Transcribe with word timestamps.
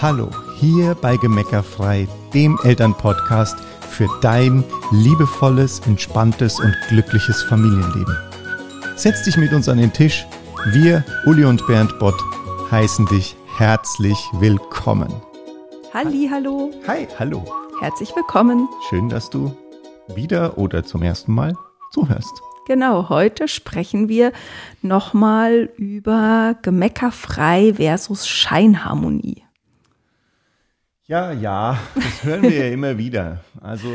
Hallo, 0.00 0.30
hier 0.60 0.94
bei 0.94 1.16
Gemeckerfrei, 1.16 2.06
dem 2.32 2.56
Elternpodcast 2.62 3.58
für 3.80 4.06
dein 4.20 4.62
liebevolles, 4.92 5.80
entspanntes 5.80 6.60
und 6.60 6.72
glückliches 6.88 7.42
Familienleben. 7.42 8.16
Setz 8.94 9.24
dich 9.24 9.36
mit 9.36 9.52
uns 9.52 9.68
an 9.68 9.78
den 9.78 9.92
Tisch. 9.92 10.24
Wir, 10.66 11.04
Uli 11.26 11.44
und 11.44 11.66
Bernd 11.66 11.98
Bott, 11.98 12.14
heißen 12.70 13.06
dich 13.06 13.34
herzlich 13.56 14.16
willkommen. 14.34 15.12
Halli, 15.92 16.28
hallo. 16.30 16.70
Hi, 16.86 17.08
hallo. 17.18 17.44
Herzlich 17.80 18.14
willkommen. 18.14 18.68
Schön, 18.88 19.08
dass 19.08 19.30
du 19.30 19.52
wieder 20.14 20.58
oder 20.58 20.84
zum 20.84 21.02
ersten 21.02 21.34
Mal 21.34 21.56
zuhörst. 21.90 22.40
Genau, 22.68 23.08
heute 23.08 23.48
sprechen 23.48 24.08
wir 24.08 24.30
nochmal 24.80 25.70
über 25.76 26.54
Gemeckerfrei 26.62 27.74
versus 27.74 28.28
Scheinharmonie. 28.28 29.42
Ja, 31.08 31.32
ja, 31.32 31.78
das 31.94 32.22
hören 32.22 32.42
wir 32.42 32.66
ja 32.66 32.66
immer 32.72 32.98
wieder. 32.98 33.40
Also 33.62 33.88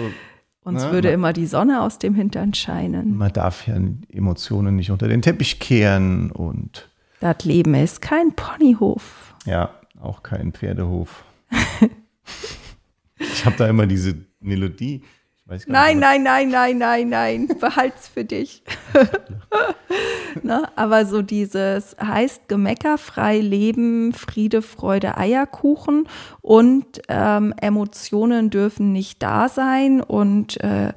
Uns 0.63 0.83
ne, 0.83 0.91
würde 0.91 1.09
man, 1.09 1.13
immer 1.13 1.33
die 1.33 1.45
Sonne 1.45 1.81
aus 1.83 1.99
dem 1.99 2.15
Hintern 2.15 2.55
scheinen. 2.55 3.15
man 3.17 3.31
darf 3.31 3.67
ja 3.67 3.75
Emotionen 4.09 4.75
nicht 4.75 4.89
unter 4.89 5.07
den 5.07 5.21
Teppich 5.21 5.59
kehren 5.59 6.31
und 6.31 6.89
Das 7.19 7.45
Leben 7.45 7.75
ist 7.75 8.01
kein 8.01 8.35
Ponyhof. 8.35 9.35
ja, 9.45 9.69
auch 10.01 10.23
kein 10.23 10.53
Pferdehof. 10.53 11.23
ich 13.19 13.45
habe 13.45 13.55
da 13.57 13.67
immer 13.67 13.85
diese 13.85 14.15
Melodie. 14.39 15.03
Nein, 15.45 15.99
nein, 15.99 16.23
nein, 16.23 16.49
nein, 16.49 16.77
nein, 16.77 17.09
nein. 17.09 17.47
Behalt's 17.59 18.07
für 18.07 18.23
dich. 18.23 18.63
ne? 20.41 20.63
Aber 20.75 21.05
so 21.05 21.21
dieses 21.21 21.97
heißt 22.01 22.47
gemeckerfrei 22.47 23.39
leben, 23.39 24.13
Friede, 24.13 24.61
Freude, 24.61 25.17
Eierkuchen 25.17 26.07
und 26.41 27.01
ähm, 27.09 27.53
Emotionen 27.59 28.49
dürfen 28.49 28.93
nicht 28.93 29.21
da 29.21 29.49
sein 29.49 30.01
und 30.01 30.61
äh, 30.61 30.93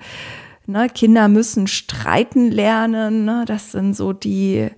ne, 0.67 0.89
Kinder 0.91 1.27
müssen 1.27 1.67
streiten 1.67 2.51
lernen. 2.51 3.25
Ne? 3.25 3.45
Das 3.47 3.73
sind 3.73 3.95
so 3.95 4.13
die, 4.13 4.69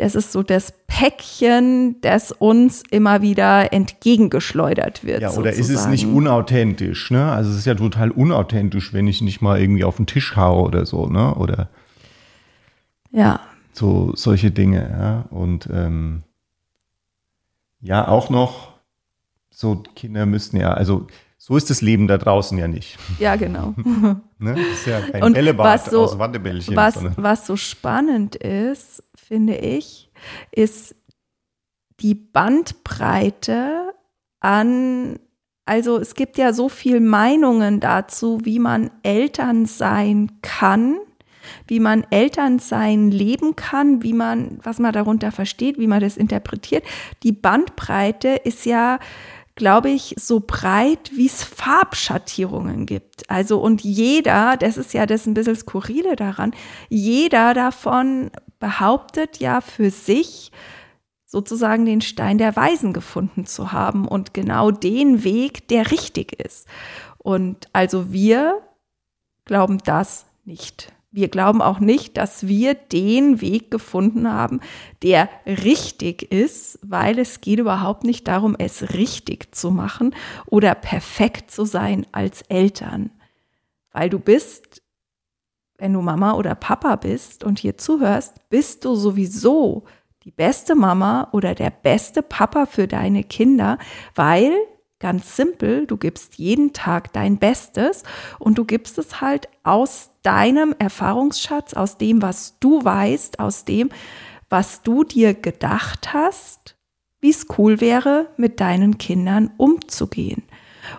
das 0.00 0.14
ist 0.14 0.32
so 0.32 0.42
das 0.42 0.72
Päckchen, 0.86 2.00
das 2.00 2.32
uns 2.32 2.82
immer 2.90 3.20
wieder 3.20 3.72
entgegengeschleudert 3.72 5.04
wird. 5.04 5.20
Ja, 5.20 5.30
oder 5.32 5.50
ist 5.50 5.68
es 5.68 5.86
nicht 5.86 6.00
sozusagen. 6.00 6.16
unauthentisch, 6.16 7.10
ne? 7.10 7.30
Also 7.30 7.50
es 7.50 7.58
ist 7.58 7.66
ja 7.66 7.74
total 7.74 8.10
unauthentisch, 8.10 8.92
wenn 8.94 9.06
ich 9.06 9.20
nicht 9.20 9.42
mal 9.42 9.60
irgendwie 9.60 9.84
auf 9.84 9.96
den 9.96 10.06
Tisch 10.06 10.36
haue 10.36 10.62
oder 10.62 10.86
so, 10.86 11.06
ne? 11.06 11.34
Oder 11.34 11.68
Ja, 13.10 13.40
so 13.72 14.12
solche 14.14 14.50
Dinge, 14.50 14.90
ja. 14.90 15.24
Und 15.30 15.68
ähm, 15.72 16.22
ja, 17.82 18.08
auch 18.08 18.30
noch, 18.30 18.72
so 19.50 19.82
Kinder 19.94 20.24
müssten 20.24 20.56
ja, 20.56 20.72
also 20.72 21.06
so 21.42 21.56
ist 21.56 21.70
das 21.70 21.80
Leben 21.80 22.06
da 22.06 22.18
draußen 22.18 22.58
ja 22.58 22.68
nicht. 22.68 22.98
ja, 23.18 23.34
genau. 23.36 23.74
Ne? 24.38 24.54
Das 24.54 24.66
ist 24.78 24.86
ja 24.86 25.00
kein 25.02 25.22
Und 25.22 25.32
Bällebad 25.34 25.66
was 25.84 25.90
so- 25.90 26.02
aus 26.02 26.18
Wattebällchen. 26.18 26.74
Was, 26.76 26.98
was 27.16 27.46
so 27.46 27.56
spannend 27.56 28.36
ist, 28.36 29.02
finde 29.14 29.56
ich, 29.56 30.10
ist 30.50 30.94
die 32.00 32.14
Bandbreite 32.14 33.92
an, 34.40 35.18
also 35.66 35.98
es 35.98 36.14
gibt 36.14 36.38
ja 36.38 36.52
so 36.52 36.68
viel 36.68 37.00
Meinungen 37.00 37.80
dazu, 37.80 38.40
wie 38.44 38.58
man 38.58 38.90
Eltern 39.02 39.66
sein 39.66 40.32
kann, 40.42 40.96
wie 41.66 41.80
man 41.80 42.04
Elternsein 42.10 43.10
leben 43.10 43.56
kann, 43.56 44.02
wie 44.02 44.12
man, 44.14 44.58
was 44.62 44.78
man 44.78 44.92
darunter 44.92 45.32
versteht, 45.32 45.78
wie 45.78 45.86
man 45.86 46.00
das 46.00 46.16
interpretiert. 46.16 46.84
Die 47.22 47.32
Bandbreite 47.32 48.28
ist 48.28 48.64
ja, 48.64 48.98
glaube 49.60 49.90
ich, 49.90 50.14
so 50.18 50.40
breit, 50.40 51.10
wie 51.14 51.26
es 51.26 51.44
Farbschattierungen 51.44 52.86
gibt. 52.86 53.28
Also 53.28 53.60
und 53.60 53.82
jeder, 53.82 54.56
das 54.56 54.78
ist 54.78 54.94
ja 54.94 55.04
das 55.04 55.26
ein 55.26 55.34
bisschen 55.34 55.54
skurrile 55.54 56.16
daran, 56.16 56.54
jeder 56.88 57.52
davon 57.52 58.30
behauptet 58.58 59.38
ja 59.38 59.60
für 59.60 59.90
sich, 59.90 60.50
sozusagen 61.26 61.84
den 61.84 62.00
Stein 62.00 62.38
der 62.38 62.56
Weisen 62.56 62.94
gefunden 62.94 63.44
zu 63.44 63.70
haben 63.70 64.08
und 64.08 64.32
genau 64.32 64.70
den 64.70 65.24
Weg, 65.24 65.68
der 65.68 65.90
richtig 65.90 66.32
ist. 66.40 66.66
Und 67.18 67.68
also 67.74 68.10
wir 68.12 68.62
glauben 69.44 69.76
das 69.84 70.24
nicht. 70.46 70.90
Wir 71.12 71.28
glauben 71.28 71.60
auch 71.60 71.80
nicht, 71.80 72.16
dass 72.16 72.46
wir 72.46 72.74
den 72.74 73.40
Weg 73.40 73.72
gefunden 73.72 74.30
haben, 74.32 74.60
der 75.02 75.28
richtig 75.44 76.30
ist, 76.30 76.78
weil 76.82 77.18
es 77.18 77.40
geht 77.40 77.58
überhaupt 77.58 78.04
nicht 78.04 78.28
darum, 78.28 78.54
es 78.56 78.94
richtig 78.94 79.52
zu 79.52 79.72
machen 79.72 80.14
oder 80.46 80.76
perfekt 80.76 81.50
zu 81.50 81.64
sein 81.64 82.06
als 82.12 82.42
Eltern. 82.42 83.10
Weil 83.90 84.08
du 84.08 84.20
bist, 84.20 84.82
wenn 85.78 85.92
du 85.92 86.00
Mama 86.00 86.34
oder 86.34 86.54
Papa 86.54 86.94
bist 86.94 87.42
und 87.42 87.58
hier 87.58 87.76
zuhörst, 87.76 88.48
bist 88.48 88.84
du 88.84 88.94
sowieso 88.94 89.84
die 90.22 90.30
beste 90.30 90.76
Mama 90.76 91.28
oder 91.32 91.56
der 91.56 91.70
beste 91.70 92.22
Papa 92.22 92.66
für 92.66 92.86
deine 92.86 93.24
Kinder, 93.24 93.78
weil 94.14 94.52
ganz 95.00 95.34
simpel, 95.34 95.86
du 95.86 95.96
gibst 95.96 96.36
jeden 96.36 96.72
Tag 96.72 97.12
dein 97.12 97.38
Bestes 97.38 98.04
und 98.38 98.58
du 98.58 98.64
gibst 98.64 98.98
es 98.98 99.20
halt 99.20 99.48
aus 99.64 100.10
deinem 100.22 100.74
Erfahrungsschatz, 100.78 101.74
aus 101.74 101.98
dem, 101.98 102.22
was 102.22 102.58
du 102.60 102.84
weißt, 102.84 103.40
aus 103.40 103.64
dem, 103.64 103.88
was 104.50 104.82
du 104.82 105.02
dir 105.04 105.34
gedacht 105.34 106.12
hast, 106.12 106.76
wie 107.20 107.30
es 107.30 107.46
cool 107.58 107.80
wäre, 107.80 108.28
mit 108.36 108.60
deinen 108.60 108.98
Kindern 108.98 109.50
umzugehen. 109.56 110.42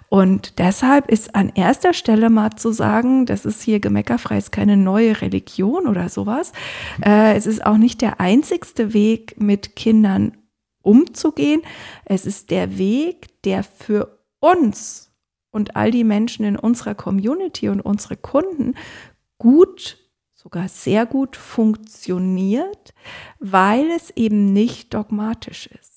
Und 0.10 0.60
deshalb 0.60 1.10
ist 1.10 1.36
an 1.36 1.52
erster 1.54 1.94
Stelle 1.94 2.30
mal 2.30 2.52
zu 2.52 2.72
sagen, 2.72 3.26
das 3.26 3.46
ist 3.46 3.62
hier 3.62 3.80
gemeckerfrei, 3.80 4.38
ist 4.38 4.52
keine 4.52 4.78
neue 4.78 5.22
Religion 5.22 5.88
oder 5.88 6.10
sowas. 6.10 6.54
Äh, 7.04 7.36
es 7.36 7.46
ist 7.46 7.66
auch 7.66 7.78
nicht 7.78 8.02
der 8.02 8.20
einzigste 8.20 8.94
Weg, 8.94 9.36
mit 9.40 9.76
Kindern 9.76 10.38
umzugehen. 10.82 11.62
Es 12.06 12.26
ist 12.26 12.52
der 12.52 12.78
Weg, 12.78 13.42
der 13.44 13.64
für 13.64 14.20
uns 14.40 15.12
und 15.52 15.76
all 15.76 15.92
die 15.92 16.04
Menschen 16.04 16.46
in 16.46 16.56
unserer 16.56 16.96
Community 16.96 17.70
und 17.70 17.82
unsere 17.82 18.18
Kunden 18.18 18.76
gut, 19.38 19.98
sogar 20.34 20.68
sehr 20.68 21.06
gut 21.06 21.36
funktioniert, 21.36 22.94
weil 23.40 23.92
es 23.92 24.12
eben 24.12 24.54
nicht 24.54 24.94
dogmatisch 24.94 25.68
ist 25.68 25.92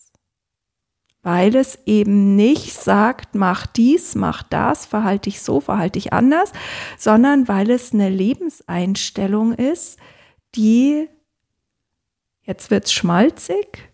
weil 1.25 1.57
es 1.57 1.79
eben 1.87 2.37
nicht 2.37 2.75
sagt, 2.75 3.35
mach 3.35 3.67
dies, 3.67 4.15
mach 4.15 4.43
das, 4.43 4.85
verhalte 4.85 5.31
dich 5.31 5.41
so, 5.41 5.59
verhalte 5.61 5.99
dich 5.99 6.13
anders, 6.13 6.53
sondern 6.99 7.49
weil 7.49 7.71
es 7.71 7.95
eine 7.95 8.11
Lebenseinstellung 8.11 9.55
ist, 9.55 9.99
die, 10.55 11.09
jetzt 12.43 12.71
wird's 12.71 12.93
schmalzig, 12.93 13.94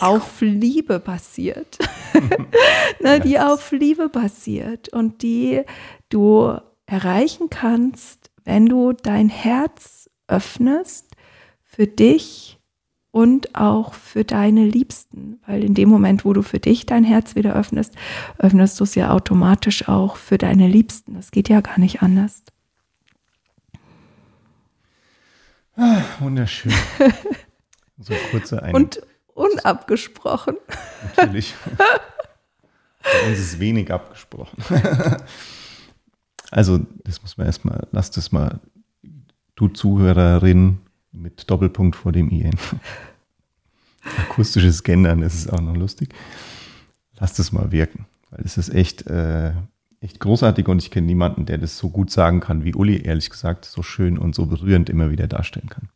auf 0.00 0.40
Liebe 0.40 0.98
basiert. 0.98 1.78
ne, 3.00 3.20
die 3.20 3.38
auf 3.38 3.72
Liebe 3.72 4.08
basiert 4.08 4.88
und 4.88 5.22
die 5.22 5.62
du 6.08 6.56
erreichen 6.86 7.50
kannst, 7.50 8.30
wenn 8.44 8.66
du 8.66 8.92
dein 8.92 9.28
Herz 9.28 10.08
öffnest 10.28 11.16
für 11.62 11.86
dich 11.86 12.58
und 13.10 13.54
auch 13.54 13.94
für 13.94 14.24
deine 14.24 14.64
Liebsten, 14.64 15.40
weil 15.46 15.64
in 15.64 15.74
dem 15.74 15.88
Moment, 15.88 16.24
wo 16.24 16.32
du 16.32 16.42
für 16.42 16.58
dich 16.58 16.86
dein 16.86 17.04
Herz 17.04 17.34
wieder 17.34 17.54
öffnest, 17.54 17.94
öffnest 18.38 18.78
du 18.78 18.84
es 18.84 18.94
ja 18.94 19.10
automatisch 19.10 19.88
auch 19.88 20.16
für 20.16 20.38
deine 20.38 20.68
Liebsten. 20.68 21.14
Das 21.14 21.30
geht 21.30 21.48
ja 21.48 21.60
gar 21.60 21.78
nicht 21.78 22.02
anders. 22.02 22.42
Ah, 25.76 26.02
wunderschön. 26.20 26.72
So 27.98 28.12
kurze 28.30 28.62
ein 28.62 28.74
Und 28.74 29.00
unabgesprochen. 29.36 30.56
natürlich. 31.16 31.54
Bei 33.02 33.28
uns 33.28 33.38
ist 33.38 33.60
wenig 33.60 33.92
abgesprochen. 33.92 34.62
also, 36.50 36.80
das 37.04 37.22
muss 37.22 37.36
man 37.36 37.46
erstmal, 37.46 37.86
lass 37.92 38.10
das 38.10 38.32
mal, 38.32 38.60
du 39.54 39.68
Zuhörerin 39.68 40.78
mit 41.12 41.48
Doppelpunkt 41.50 41.94
vor 41.96 42.12
dem 42.12 42.30
IN. 42.30 42.56
Akustisches 44.18 44.82
Gendern, 44.82 45.20
das 45.20 45.34
ist 45.34 45.52
auch 45.52 45.60
noch 45.60 45.76
lustig. 45.76 46.14
Lass 47.18 47.34
das 47.34 47.52
mal 47.52 47.72
wirken, 47.72 48.06
weil 48.30 48.40
es 48.44 48.58
ist 48.58 48.68
echt, 48.68 49.06
äh, 49.06 49.52
echt 50.00 50.20
großartig 50.20 50.68
und 50.68 50.82
ich 50.82 50.90
kenne 50.90 51.06
niemanden, 51.06 51.46
der 51.46 51.58
das 51.58 51.78
so 51.78 51.90
gut 51.90 52.10
sagen 52.10 52.40
kann 52.40 52.64
wie 52.64 52.74
Uli, 52.74 53.02
ehrlich 53.02 53.30
gesagt, 53.30 53.64
so 53.64 53.82
schön 53.82 54.18
und 54.18 54.34
so 54.34 54.46
berührend 54.46 54.90
immer 54.90 55.10
wieder 55.10 55.26
darstellen 55.26 55.68
kann. 55.68 55.88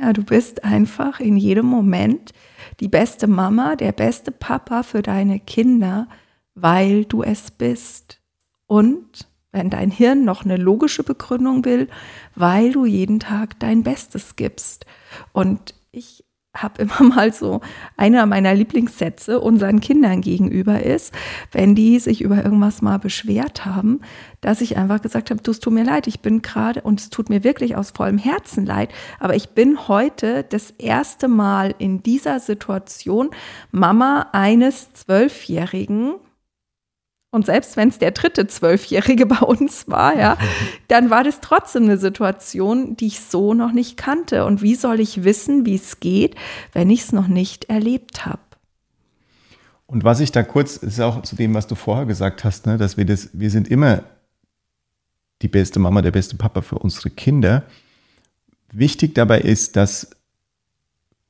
Ja, 0.00 0.12
du 0.12 0.22
bist 0.22 0.64
einfach 0.64 1.20
in 1.20 1.36
jedem 1.36 1.66
Moment 1.66 2.32
die 2.80 2.88
beste 2.88 3.26
Mama, 3.26 3.76
der 3.76 3.92
beste 3.92 4.30
Papa 4.30 4.82
für 4.82 5.00
deine 5.00 5.40
Kinder, 5.40 6.08
weil 6.54 7.06
du 7.06 7.22
es 7.22 7.50
bist. 7.50 8.20
Und 8.66 9.26
wenn 9.52 9.70
dein 9.70 9.90
Hirn 9.90 10.24
noch 10.24 10.44
eine 10.44 10.58
logische 10.58 11.02
Begründung 11.02 11.64
will, 11.64 11.88
weil 12.34 12.72
du 12.72 12.84
jeden 12.84 13.20
Tag 13.20 13.58
dein 13.58 13.82
Bestes 13.82 14.36
gibst. 14.36 14.84
Und 15.32 15.74
ich 15.92 16.25
habe 16.62 16.82
immer 16.82 17.02
mal 17.14 17.32
so 17.32 17.60
einer 17.96 18.26
meiner 18.26 18.54
Lieblingssätze 18.54 19.40
unseren 19.40 19.80
Kindern 19.80 20.20
gegenüber 20.20 20.82
ist, 20.82 21.14
wenn 21.52 21.74
die 21.74 21.98
sich 21.98 22.22
über 22.22 22.44
irgendwas 22.44 22.82
mal 22.82 22.98
beschwert 22.98 23.64
haben, 23.64 24.00
dass 24.40 24.60
ich 24.60 24.76
einfach 24.76 25.02
gesagt 25.02 25.30
habe, 25.30 25.42
du, 25.42 25.50
es 25.50 25.60
tut 25.60 25.72
mir 25.72 25.84
leid, 25.84 26.06
ich 26.06 26.20
bin 26.20 26.42
gerade 26.42 26.82
und 26.82 27.00
es 27.00 27.10
tut 27.10 27.28
mir 27.28 27.44
wirklich 27.44 27.76
aus 27.76 27.90
vollem 27.90 28.18
Herzen 28.18 28.66
leid, 28.66 28.90
aber 29.18 29.34
ich 29.34 29.50
bin 29.50 29.88
heute 29.88 30.44
das 30.44 30.70
erste 30.70 31.28
Mal 31.28 31.74
in 31.78 32.02
dieser 32.02 32.40
Situation 32.40 33.30
Mama 33.70 34.28
eines 34.32 34.92
Zwölfjährigen, 34.92 36.14
und 37.30 37.46
selbst 37.46 37.76
wenn 37.76 37.88
es 37.88 37.98
der 37.98 38.12
dritte 38.12 38.46
Zwölfjährige 38.46 39.26
bei 39.26 39.40
uns 39.40 39.88
war, 39.88 40.16
ja, 40.16 40.38
dann 40.88 41.10
war 41.10 41.24
das 41.24 41.40
trotzdem 41.40 41.84
eine 41.84 41.98
Situation, 41.98 42.96
die 42.96 43.08
ich 43.08 43.20
so 43.20 43.54
noch 43.54 43.72
nicht 43.72 43.96
kannte. 43.96 44.44
Und 44.44 44.62
wie 44.62 44.74
soll 44.74 45.00
ich 45.00 45.24
wissen, 45.24 45.66
wie 45.66 45.74
es 45.74 46.00
geht, 46.00 46.34
wenn 46.72 46.90
ich 46.90 47.02
es 47.02 47.12
noch 47.12 47.28
nicht 47.28 47.66
erlebt 47.66 48.26
habe? 48.26 48.40
Und 49.86 50.02
was 50.02 50.20
ich 50.20 50.32
da 50.32 50.42
kurz, 50.42 50.76
ist 50.76 51.00
auch 51.00 51.22
zu 51.22 51.36
dem, 51.36 51.54
was 51.54 51.66
du 51.66 51.76
vorher 51.76 52.06
gesagt 52.06 52.42
hast, 52.42 52.66
ne, 52.66 52.76
dass 52.76 52.96
wir 52.96 53.04
das, 53.04 53.30
wir 53.32 53.50
sind 53.50 53.68
immer 53.68 54.02
die 55.42 55.48
beste 55.48 55.78
Mama, 55.78 56.02
der 56.02 56.10
beste 56.10 56.36
Papa 56.36 56.62
für 56.62 56.78
unsere 56.78 57.10
Kinder. 57.10 57.64
Wichtig 58.72 59.14
dabei 59.14 59.40
ist, 59.40 59.76
dass 59.76 60.10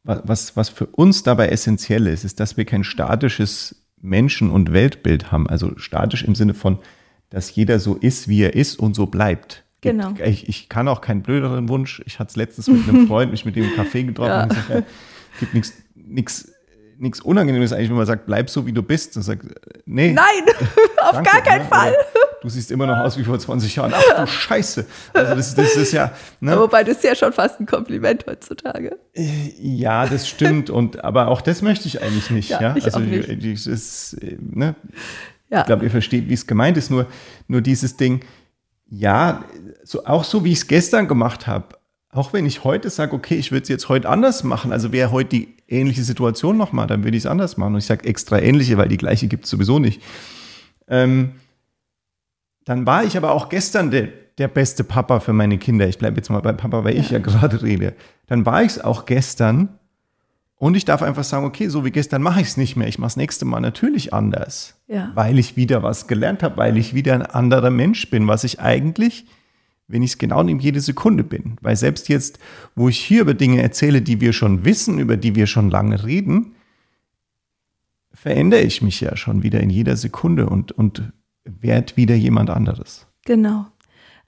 was, 0.05 0.57
was 0.57 0.69
für 0.69 0.87
uns 0.87 1.25
dabei 1.25 1.49
essentiell 1.49 2.07
ist, 2.07 2.25
ist, 2.25 2.39
dass 2.39 2.57
wir 2.57 2.65
kein 2.65 2.85
statisches 2.85 3.86
Menschen- 4.01 4.51
und 4.51 4.73
Weltbild 4.73 5.33
haben. 5.33 5.49
Also 5.49 5.73
statisch 5.77 6.25
im 6.25 6.35
Sinne 6.35 6.55
von, 6.55 6.79
dass 7.31 7.55
jeder 7.55 7.79
so 7.79 7.95
ist, 7.95 8.29
wie 8.29 8.43
er 8.43 8.55
ist 8.55 8.79
und 8.79 8.95
so 8.95 9.07
bleibt. 9.07 9.65
Genau. 9.81 10.15
Ich, 10.25 10.49
ich 10.49 10.69
kann 10.69 10.89
auch 10.89 11.01
keinen 11.01 11.23
blöderen 11.23 11.69
Wunsch. 11.69 12.03
Ich 12.07 12.19
hatte 12.19 12.31
es 12.31 12.37
letztens 12.37 12.69
mit 12.69 12.89
einem 12.89 13.07
Freund, 13.09 13.31
mich 13.31 13.45
mit 13.45 13.57
dem 13.57 13.75
Kaffee 13.75 14.05
getroffen 14.05 14.31
ja. 14.31 14.43
und 14.45 14.49
gesagt, 14.49 14.71
ja, 14.71 14.83
gibt 15.41 15.55
nichts 15.95 16.53
nichts 16.99 17.21
Unangenehmes 17.21 17.73
eigentlich, 17.73 17.89
wenn 17.89 17.97
man 17.97 18.07
sagt, 18.07 18.27
bleib 18.27 18.51
so, 18.51 18.67
wie 18.67 18.73
du 18.73 18.83
bist. 18.83 19.17
Und 19.17 19.23
sagt, 19.23 19.43
nee. 19.85 20.13
Nein, 20.13 20.25
auf 21.03 21.13
danke, 21.13 21.31
gar 21.31 21.41
keinen 21.43 21.63
ne? 21.63 21.69
Fall. 21.69 21.91
Oder, 21.91 22.27
du 22.43 22.49
siehst 22.49 22.71
immer 22.71 22.87
noch 22.87 22.99
aus 22.99 23.17
wie 23.17 23.25
vor 23.25 23.39
20 23.39 23.77
Jahren. 23.77 23.93
Ach 23.95 24.21
du 24.21 24.27
Scheiße. 24.27 24.87
Also 25.13 25.35
das, 25.35 25.55
das 25.55 25.77
ist 25.77 25.93
ja. 25.93 26.13
Ne? 26.41 26.59
Wobei 26.59 26.85
das 26.85 26.99
ist 26.99 27.05
ja 27.05 27.15
schon 27.15 27.33
fast 27.33 27.61
ein 27.61 27.67
Kompliment 27.67 28.25
heutzutage. 28.27 28.99
Äh, 29.15 29.53
ja, 29.59 30.07
das 30.07 30.29
stimmt. 30.29 30.71
Und 30.71 31.05
aber 31.05 31.29
auch 31.29 31.41
das 31.41 31.63
möchte 31.63 31.89
ich 31.89 32.03
eigentlich 32.03 32.31
nicht. 32.31 32.51
Ja, 32.51 32.61
ja? 32.61 32.75
also 32.75 32.99
nicht. 33.01 33.67
Ist, 33.67 34.17
ne? 34.39 34.75
ja. 35.51 35.61
ich 35.61 35.67
glaube, 35.67 35.85
ihr 35.85 35.91
versteht, 35.91 36.29
wie 36.29 36.35
es 36.35 36.47
gemeint 36.47 36.77
ist. 36.77 36.91
Nur, 36.91 37.07
nur 37.49 37.61
dieses 37.61 37.97
Ding, 37.97 38.25
ja, 38.89 39.45
so, 39.83 40.05
auch 40.05 40.25
so 40.25 40.45
wie 40.45 40.53
ich 40.53 40.59
es 40.59 40.67
gestern 40.67 41.09
gemacht 41.09 41.47
habe, 41.47 41.77
auch 42.17 42.33
wenn 42.33 42.47
ich 42.47 42.65
heute 42.65 42.91
sage, 42.91 43.15
okay, 43.15 43.35
ich 43.35 43.53
würde 43.53 43.65
es 43.65 43.69
jetzt 43.69 43.89
heute 43.89 44.09
anders 44.09 44.43
machen, 44.45 44.73
also 44.73 44.93
wäre 44.93 45.11
heute 45.11 45.31
die 45.31 45.55
ähnliche 45.69 46.03
Situation 46.03 46.57
nochmal, 46.57 46.87
dann 46.87 47.05
würde 47.05 47.17
ich 47.17 47.25
es 47.25 47.31
anders 47.31 47.57
machen. 47.57 47.75
Und 47.75 47.79
ich 47.79 47.87
sage 47.87 48.09
extra 48.09 48.39
ähnliche, 48.39 48.79
weil 48.79 48.89
die 48.89 48.97
gleiche 48.97 49.29
gibt 49.29 49.45
es 49.45 49.51
sowieso 49.51 49.79
nicht. 49.79 50.03
Ähm, 50.89 51.33
dann 52.65 52.87
war 52.87 53.05
ich 53.05 53.17
aber 53.17 53.33
auch 53.33 53.49
gestern 53.49 53.91
der, 53.91 54.09
der 54.39 54.49
beste 54.49 54.83
Papa 54.83 55.21
für 55.21 55.33
meine 55.33 55.59
Kinder. 55.59 55.89
Ich 55.89 55.99
bleibe 55.99 56.17
jetzt 56.17 56.31
mal 56.31 56.41
bei 56.41 56.53
Papa, 56.53 56.85
weil 56.85 56.95
ja. 56.95 57.01
ich 57.01 57.11
ja 57.11 57.19
gerade 57.19 57.63
rede. 57.63 57.95
Dann 58.27 58.47
war 58.47 58.63
ich 58.63 58.73
es 58.73 58.81
auch 58.81 59.05
gestern 59.05 59.79
und 60.57 60.75
ich 60.75 60.87
darf 60.87 61.03
einfach 61.03 61.25
sagen, 61.25 61.45
okay, 61.45 61.69
so 61.69 61.85
wie 61.85 61.91
gestern 61.91 62.23
mache 62.23 62.41
ich 62.41 62.49
es 62.49 62.57
nicht 62.57 62.77
mehr. 62.77 62.89
Ich 62.89 62.99
mache 62.99 63.09
das 63.09 63.17
nächste 63.17 63.45
Mal 63.45 63.61
natürlich 63.61 64.15
anders. 64.15 64.81
Ja. 64.89 65.11
Weil 65.15 65.39
ich 65.39 65.57
wieder 65.57 65.83
was 65.83 66.07
gelernt 66.07 66.43
habe, 66.43 66.57
weil 66.57 66.79
ich 66.79 66.95
wieder 66.95 67.15
ein 67.15 67.23
anderer 67.23 67.71
Mensch 67.71 68.09
bin, 68.09 68.27
was 68.27 68.43
ich 68.43 68.59
eigentlich 68.61 69.27
wenn 69.89 70.03
ich 70.03 70.13
es 70.13 70.19
genau 70.19 70.43
nehme, 70.43 70.61
jede 70.61 70.81
Sekunde 70.81 71.25
bin. 71.25 71.57
Weil 71.61 71.77
selbst 71.77 72.09
jetzt, 72.09 72.39
wo 72.75 72.89
ich 72.89 72.99
hier 72.99 73.23
über 73.23 73.35
Dinge 73.35 73.63
erzähle, 73.63 74.03
die 74.03 74.21
wir 74.21 74.33
schon 74.33 74.65
wissen, 74.65 74.99
über 74.99 75.17
die 75.17 75.35
wir 75.35 75.47
schon 75.47 75.71
lange 75.71 76.05
reden, 76.05 76.55
verändere 78.13 78.63
ich 78.63 78.83
mich 78.83 79.01
ja 79.01 79.17
schon 79.17 79.43
wieder 79.43 79.61
in 79.61 79.71
jeder 79.71 79.97
Sekunde 79.97 80.49
und, 80.49 80.73
und 80.73 81.13
werde 81.45 81.97
wieder 81.97 82.15
jemand 82.15 82.51
anderes. 82.51 83.07
Genau. 83.25 83.67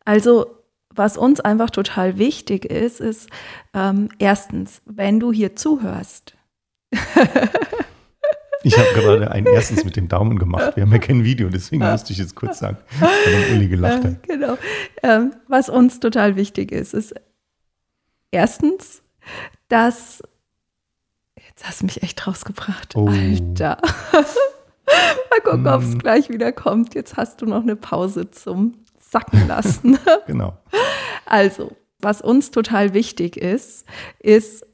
Also 0.04 0.46
was 0.94 1.16
uns 1.16 1.40
einfach 1.40 1.70
total 1.70 2.18
wichtig 2.18 2.64
ist, 2.64 3.00
ist 3.00 3.28
ähm, 3.72 4.08
erstens, 4.18 4.82
wenn 4.84 5.20
du 5.20 5.32
hier 5.32 5.56
zuhörst, 5.56 6.36
Ich 8.64 8.76
habe 8.76 8.88
gerade 8.94 9.30
ein 9.30 9.46
erstens 9.46 9.84
mit 9.84 9.96
dem 9.96 10.08
Daumen 10.08 10.38
gemacht. 10.38 10.76
Wir 10.76 10.82
haben 10.82 10.92
ja 10.92 10.98
kein 10.98 11.24
Video, 11.24 11.48
deswegen 11.48 11.88
musste 11.88 12.12
ich 12.12 12.18
jetzt 12.18 12.34
kurz 12.34 12.58
sagen, 12.58 12.78
weil 12.98 13.56
Uli 13.56 13.68
gelacht 13.68 14.04
hat. 14.04 14.22
Genau. 14.24 14.58
Ähm, 15.02 15.34
was 15.46 15.68
uns 15.68 16.00
total 16.00 16.36
wichtig 16.36 16.72
ist, 16.72 16.94
ist 16.94 17.14
erstens, 18.30 19.02
dass 19.68 20.22
jetzt 21.36 21.68
hast 21.68 21.82
du 21.82 21.86
mich 21.86 22.02
echt 22.02 22.26
rausgebracht. 22.26 22.96
Oh. 22.96 23.08
Alter. 23.08 23.78
Mal 25.30 25.40
gucken, 25.44 25.66
ob 25.68 25.82
es 25.82 25.92
hm. 25.92 25.98
gleich 25.98 26.28
wieder 26.30 26.52
kommt. 26.52 26.94
Jetzt 26.94 27.16
hast 27.16 27.42
du 27.42 27.46
noch 27.46 27.62
eine 27.62 27.76
Pause 27.76 28.30
zum 28.30 28.74
Sacken 28.98 29.46
lassen. 29.46 29.98
genau. 30.26 30.56
Also, 31.26 31.76
was 32.00 32.22
uns 32.22 32.50
total 32.50 32.94
wichtig 32.94 33.36
ist, 33.36 33.84
ist, 34.18 34.66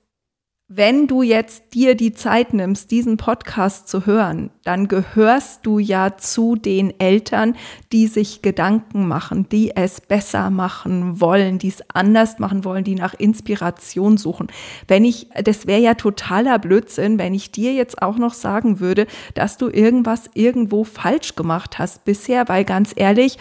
wenn 0.76 1.06
du 1.06 1.22
jetzt 1.22 1.72
dir 1.74 1.94
die 1.94 2.14
Zeit 2.14 2.52
nimmst, 2.52 2.90
diesen 2.90 3.16
Podcast 3.16 3.86
zu 3.86 4.06
hören, 4.06 4.50
dann 4.64 4.88
gehörst 4.88 5.64
du 5.64 5.78
ja 5.78 6.16
zu 6.16 6.56
den 6.56 6.98
Eltern, 6.98 7.54
die 7.92 8.08
sich 8.08 8.42
Gedanken 8.42 9.06
machen, 9.06 9.48
die 9.48 9.76
es 9.76 10.00
besser 10.00 10.50
machen 10.50 11.20
wollen, 11.20 11.58
die 11.58 11.68
es 11.68 11.88
anders 11.90 12.40
machen 12.40 12.64
wollen, 12.64 12.82
die 12.82 12.96
nach 12.96 13.14
Inspiration 13.14 14.16
suchen. 14.16 14.48
Wenn 14.88 15.04
ich, 15.04 15.28
das 15.44 15.68
wäre 15.68 15.80
ja 15.80 15.94
totaler 15.94 16.58
Blödsinn, 16.58 17.20
wenn 17.20 17.34
ich 17.34 17.52
dir 17.52 17.72
jetzt 17.72 18.02
auch 18.02 18.16
noch 18.16 18.34
sagen 18.34 18.80
würde, 18.80 19.06
dass 19.34 19.56
du 19.56 19.68
irgendwas 19.68 20.28
irgendwo 20.34 20.82
falsch 20.82 21.36
gemacht 21.36 21.78
hast 21.78 22.04
bisher, 22.04 22.48
weil 22.48 22.64
ganz 22.64 22.92
ehrlich, 22.96 23.38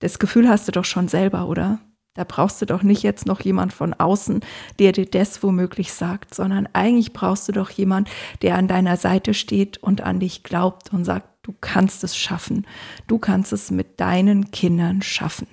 das 0.00 0.18
Gefühl 0.18 0.48
hast 0.48 0.66
du 0.66 0.72
doch 0.72 0.84
schon 0.84 1.06
selber, 1.06 1.48
oder? 1.48 1.78
Da 2.16 2.24
brauchst 2.24 2.60
du 2.60 2.66
doch 2.66 2.82
nicht 2.82 3.02
jetzt 3.02 3.26
noch 3.26 3.40
jemand 3.40 3.72
von 3.72 3.94
außen, 3.94 4.40
der 4.78 4.92
dir 4.92 5.06
das 5.06 5.42
womöglich 5.42 5.92
sagt, 5.92 6.34
sondern 6.34 6.68
eigentlich 6.72 7.12
brauchst 7.12 7.48
du 7.48 7.52
doch 7.52 7.70
jemand, 7.70 8.08
der 8.42 8.56
an 8.56 8.68
deiner 8.68 8.96
Seite 8.96 9.34
steht 9.34 9.78
und 9.78 10.00
an 10.00 10.18
dich 10.18 10.42
glaubt 10.42 10.92
und 10.92 11.04
sagt, 11.04 11.28
du 11.42 11.54
kannst 11.60 12.02
es 12.02 12.16
schaffen. 12.16 12.66
Du 13.06 13.18
kannst 13.18 13.52
es 13.52 13.70
mit 13.70 14.00
deinen 14.00 14.50
Kindern 14.50 15.02
schaffen. 15.02 15.46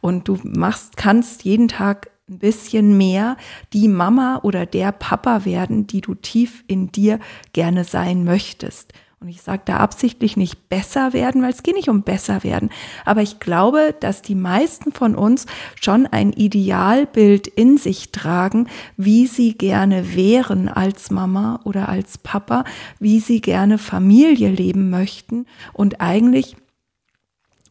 Und 0.00 0.28
du 0.28 0.38
machst, 0.44 0.96
kannst 0.96 1.44
jeden 1.44 1.68
Tag 1.68 2.10
ein 2.28 2.38
bisschen 2.38 2.96
mehr 2.96 3.36
die 3.72 3.88
Mama 3.88 4.40
oder 4.42 4.66
der 4.66 4.92
Papa 4.92 5.44
werden, 5.44 5.86
die 5.86 6.00
du 6.00 6.14
tief 6.14 6.64
in 6.66 6.90
dir 6.90 7.20
gerne 7.52 7.84
sein 7.84 8.24
möchtest. 8.24 8.92
Und 9.18 9.28
ich 9.28 9.40
sage 9.40 9.62
da 9.64 9.78
absichtlich 9.78 10.36
nicht 10.36 10.68
besser 10.68 11.14
werden, 11.14 11.42
weil 11.42 11.50
es 11.50 11.62
geht 11.62 11.74
nicht 11.74 11.88
um 11.88 12.02
besser 12.02 12.44
werden. 12.44 12.68
Aber 13.06 13.22
ich 13.22 13.40
glaube, 13.40 13.94
dass 13.98 14.20
die 14.20 14.34
meisten 14.34 14.92
von 14.92 15.14
uns 15.14 15.46
schon 15.80 16.06
ein 16.06 16.32
Idealbild 16.32 17.46
in 17.46 17.78
sich 17.78 18.12
tragen, 18.12 18.68
wie 18.98 19.26
sie 19.26 19.54
gerne 19.54 20.14
wären 20.14 20.68
als 20.68 21.10
Mama 21.10 21.60
oder 21.64 21.88
als 21.88 22.18
Papa, 22.18 22.64
wie 22.98 23.20
sie 23.20 23.40
gerne 23.40 23.78
Familie 23.78 24.50
leben 24.50 24.90
möchten. 24.90 25.46
Und 25.72 26.02
eigentlich 26.02 26.56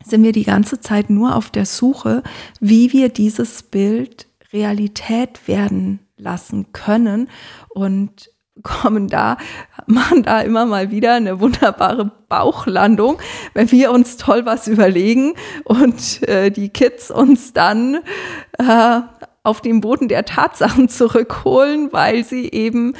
sind 0.03 0.23
wir 0.23 0.31
die 0.31 0.45
ganze 0.45 0.79
Zeit 0.79 1.11
nur 1.11 1.35
auf 1.35 1.51
der 1.51 1.67
Suche, 1.67 2.23
wie 2.59 2.91
wir 2.91 3.09
dieses 3.09 3.61
Bild 3.61 4.27
Realität 4.51 5.47
werden 5.47 5.99
lassen 6.17 6.71
können. 6.71 7.29
Und 7.69 8.29
kommen 8.63 9.07
da, 9.07 9.37
machen 9.85 10.23
da 10.23 10.41
immer 10.41 10.65
mal 10.65 10.91
wieder 10.91 11.13
eine 11.13 11.39
wunderbare 11.39 12.11
Bauchlandung, 12.29 13.19
wenn 13.53 13.71
wir 13.71 13.91
uns 13.91 14.17
toll 14.17 14.45
was 14.45 14.67
überlegen 14.67 15.33
und 15.63 16.27
äh, 16.27 16.51
die 16.51 16.69
Kids 16.69 17.11
uns 17.11 17.53
dann 17.53 17.99
äh, 18.57 19.01
auf 19.43 19.61
den 19.61 19.81
Boden 19.81 20.07
der 20.07 20.25
Tatsachen 20.25 20.89
zurückholen, 20.89 21.93
weil 21.93 22.23
sie 22.23 22.51
eben 22.51 22.95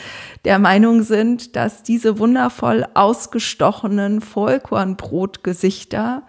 der 0.46 0.60
Meinung 0.60 1.02
sind, 1.02 1.56
dass 1.56 1.82
diese 1.82 2.20
wundervoll 2.20 2.86
ausgestochenen 2.94 4.22
Vollkornbrotgesichter 4.22 6.22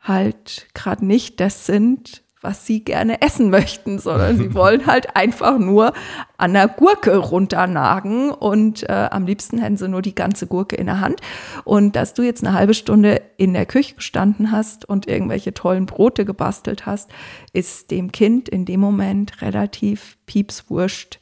halt 0.00 0.68
gerade 0.74 1.04
nicht 1.04 1.40
das 1.40 1.66
sind, 1.66 2.22
was 2.42 2.66
sie 2.66 2.84
gerne 2.84 3.22
essen 3.22 3.48
möchten, 3.50 3.98
sondern 3.98 4.36
sie 4.36 4.54
wollen 4.54 4.86
halt 4.86 5.16
einfach 5.16 5.58
nur 5.58 5.92
an 6.36 6.52
der 6.52 6.68
Gurke 6.68 7.16
runternagen 7.16 8.30
und 8.30 8.82
äh, 8.88 9.08
am 9.10 9.26
liebsten 9.26 9.58
hätten 9.58 9.76
sie 9.76 9.88
nur 9.88 10.02
die 10.02 10.14
ganze 10.14 10.46
Gurke 10.46 10.76
in 10.76 10.86
der 10.86 11.00
Hand. 11.00 11.20
Und 11.64 11.96
dass 11.96 12.14
du 12.14 12.22
jetzt 12.22 12.44
eine 12.44 12.54
halbe 12.54 12.74
Stunde 12.74 13.22
in 13.36 13.54
der 13.54 13.66
Küche 13.66 13.94
gestanden 13.94 14.52
hast 14.52 14.84
und 14.84 15.08
irgendwelche 15.08 15.54
tollen 15.54 15.86
Brote 15.86 16.24
gebastelt 16.24 16.84
hast, 16.84 17.10
ist 17.52 17.90
dem 17.90 18.12
Kind 18.12 18.48
in 18.48 18.64
dem 18.64 18.80
Moment 18.80 19.40
relativ 19.40 20.18
piepswurscht 20.26 21.21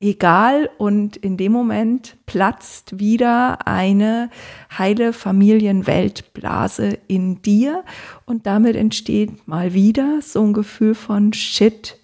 egal 0.00 0.70
und 0.78 1.16
in 1.16 1.36
dem 1.36 1.52
Moment 1.52 2.16
platzt 2.26 2.98
wieder 2.98 3.66
eine 3.66 4.30
heile 4.76 5.12
Familienweltblase 5.12 6.98
in 7.06 7.42
dir 7.42 7.84
und 8.26 8.46
damit 8.46 8.76
entsteht 8.76 9.46
mal 9.48 9.72
wieder 9.72 10.20
so 10.22 10.42
ein 10.42 10.52
Gefühl 10.52 10.94
von 10.94 11.32
Shit, 11.32 11.98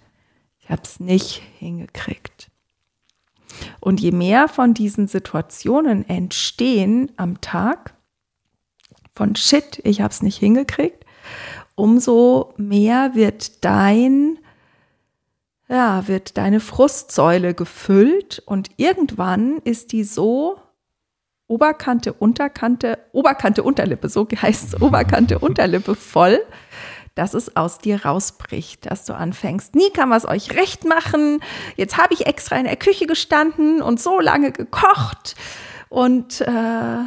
ich 0.61 0.69
hab's 0.69 0.99
nicht 0.99 1.41
hingekriegt. 1.59 2.49
Und 3.79 3.99
je 3.99 4.11
mehr 4.11 4.47
von 4.47 4.73
diesen 4.73 5.07
Situationen 5.07 6.07
entstehen 6.07 7.11
am 7.17 7.41
Tag, 7.41 7.93
von 9.13 9.35
Shit, 9.35 9.81
ich 9.83 10.01
habe 10.01 10.11
es 10.11 10.21
nicht 10.21 10.37
hingekriegt, 10.37 11.05
umso 11.75 12.53
mehr 12.57 13.15
wird 13.15 13.63
dein, 13.63 14.39
ja, 15.71 16.05
wird 16.09 16.37
deine 16.37 16.59
Frustsäule 16.59 17.53
gefüllt 17.53 18.43
und 18.45 18.69
irgendwann 18.75 19.59
ist 19.59 19.93
die 19.93 20.03
so 20.03 20.59
Oberkante, 21.47 22.11
Unterkante, 22.11 22.97
Oberkante, 23.13 23.63
Unterlippe, 23.63 24.09
so 24.09 24.27
heißt 24.29 24.73
es, 24.73 24.81
Oberkante, 24.81 25.39
Unterlippe 25.39 25.95
voll, 25.95 26.41
dass 27.15 27.33
es 27.33 27.55
aus 27.55 27.77
dir 27.77 28.05
rausbricht, 28.05 28.91
dass 28.91 29.05
du 29.05 29.13
anfängst, 29.13 29.73
nie 29.73 29.89
kann 29.91 30.09
was 30.09 30.25
euch 30.25 30.51
recht 30.55 30.83
machen, 30.83 31.39
jetzt 31.77 31.97
habe 31.97 32.13
ich 32.15 32.25
extra 32.27 32.57
in 32.57 32.65
der 32.65 32.75
Küche 32.75 33.07
gestanden 33.07 33.81
und 33.81 34.01
so 34.01 34.19
lange 34.19 34.51
gekocht 34.51 35.35
und 35.87 36.41
äh, 36.41 36.99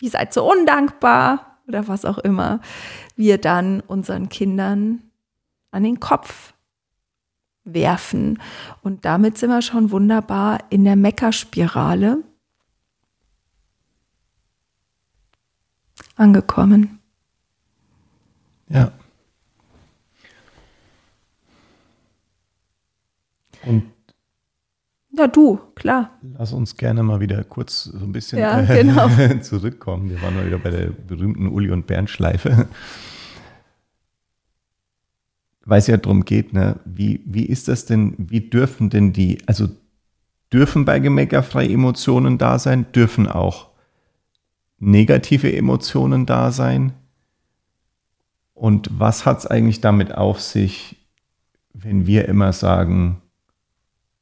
ihr 0.00 0.10
seid 0.10 0.34
so 0.34 0.50
undankbar 0.50 1.60
oder 1.68 1.86
was 1.86 2.04
auch 2.04 2.18
immer 2.18 2.60
wir 3.14 3.38
dann 3.38 3.80
unseren 3.80 4.28
Kindern 4.28 5.04
an 5.70 5.84
den 5.84 6.00
Kopf 6.00 6.53
werfen. 7.64 8.40
Und 8.82 9.04
damit 9.04 9.38
sind 9.38 9.50
wir 9.50 9.62
schon 9.62 9.90
wunderbar 9.90 10.58
in 10.70 10.84
der 10.84 10.96
Meckerspirale 10.96 12.22
angekommen. 16.16 17.00
Ja. 18.68 18.92
Und 23.64 23.94
ja, 25.16 25.28
du, 25.28 25.60
klar. 25.76 26.10
Lass 26.36 26.52
uns 26.52 26.76
gerne 26.76 27.04
mal 27.04 27.20
wieder 27.20 27.44
kurz 27.44 27.84
so 27.84 28.04
ein 28.04 28.10
bisschen 28.10 28.40
ja, 28.40 28.60
genau. 28.62 29.08
zurückkommen. 29.42 30.10
Wir 30.10 30.20
waren 30.20 30.34
mal 30.34 30.44
wieder 30.44 30.58
bei 30.58 30.70
der 30.70 30.86
berühmten 30.86 31.46
Uli 31.48 31.70
und 31.70 31.86
Bernd 31.86 32.10
Schleife. 32.10 32.68
Weil 35.64 35.78
es 35.78 35.86
ja 35.86 35.96
darum 35.96 36.24
geht, 36.24 36.52
ne, 36.52 36.80
wie, 36.84 37.22
wie 37.24 37.46
ist 37.46 37.68
das 37.68 37.86
denn, 37.86 38.14
wie 38.18 38.50
dürfen 38.50 38.90
denn 38.90 39.12
die, 39.12 39.38
also 39.46 39.68
dürfen 40.52 40.84
bei 40.84 40.98
Gemecker 40.98 41.42
frei 41.42 41.66
Emotionen 41.66 42.38
da 42.38 42.58
sein, 42.58 42.86
dürfen 42.92 43.28
auch 43.28 43.70
negative 44.78 45.54
Emotionen 45.54 46.26
da 46.26 46.52
sein? 46.52 46.92
Und 48.52 48.88
was 48.92 49.26
hat 49.26 49.38
es 49.38 49.46
eigentlich 49.46 49.80
damit 49.80 50.14
auf 50.14 50.40
sich, 50.40 50.96
wenn 51.72 52.06
wir 52.06 52.28
immer 52.28 52.52
sagen, 52.52 53.22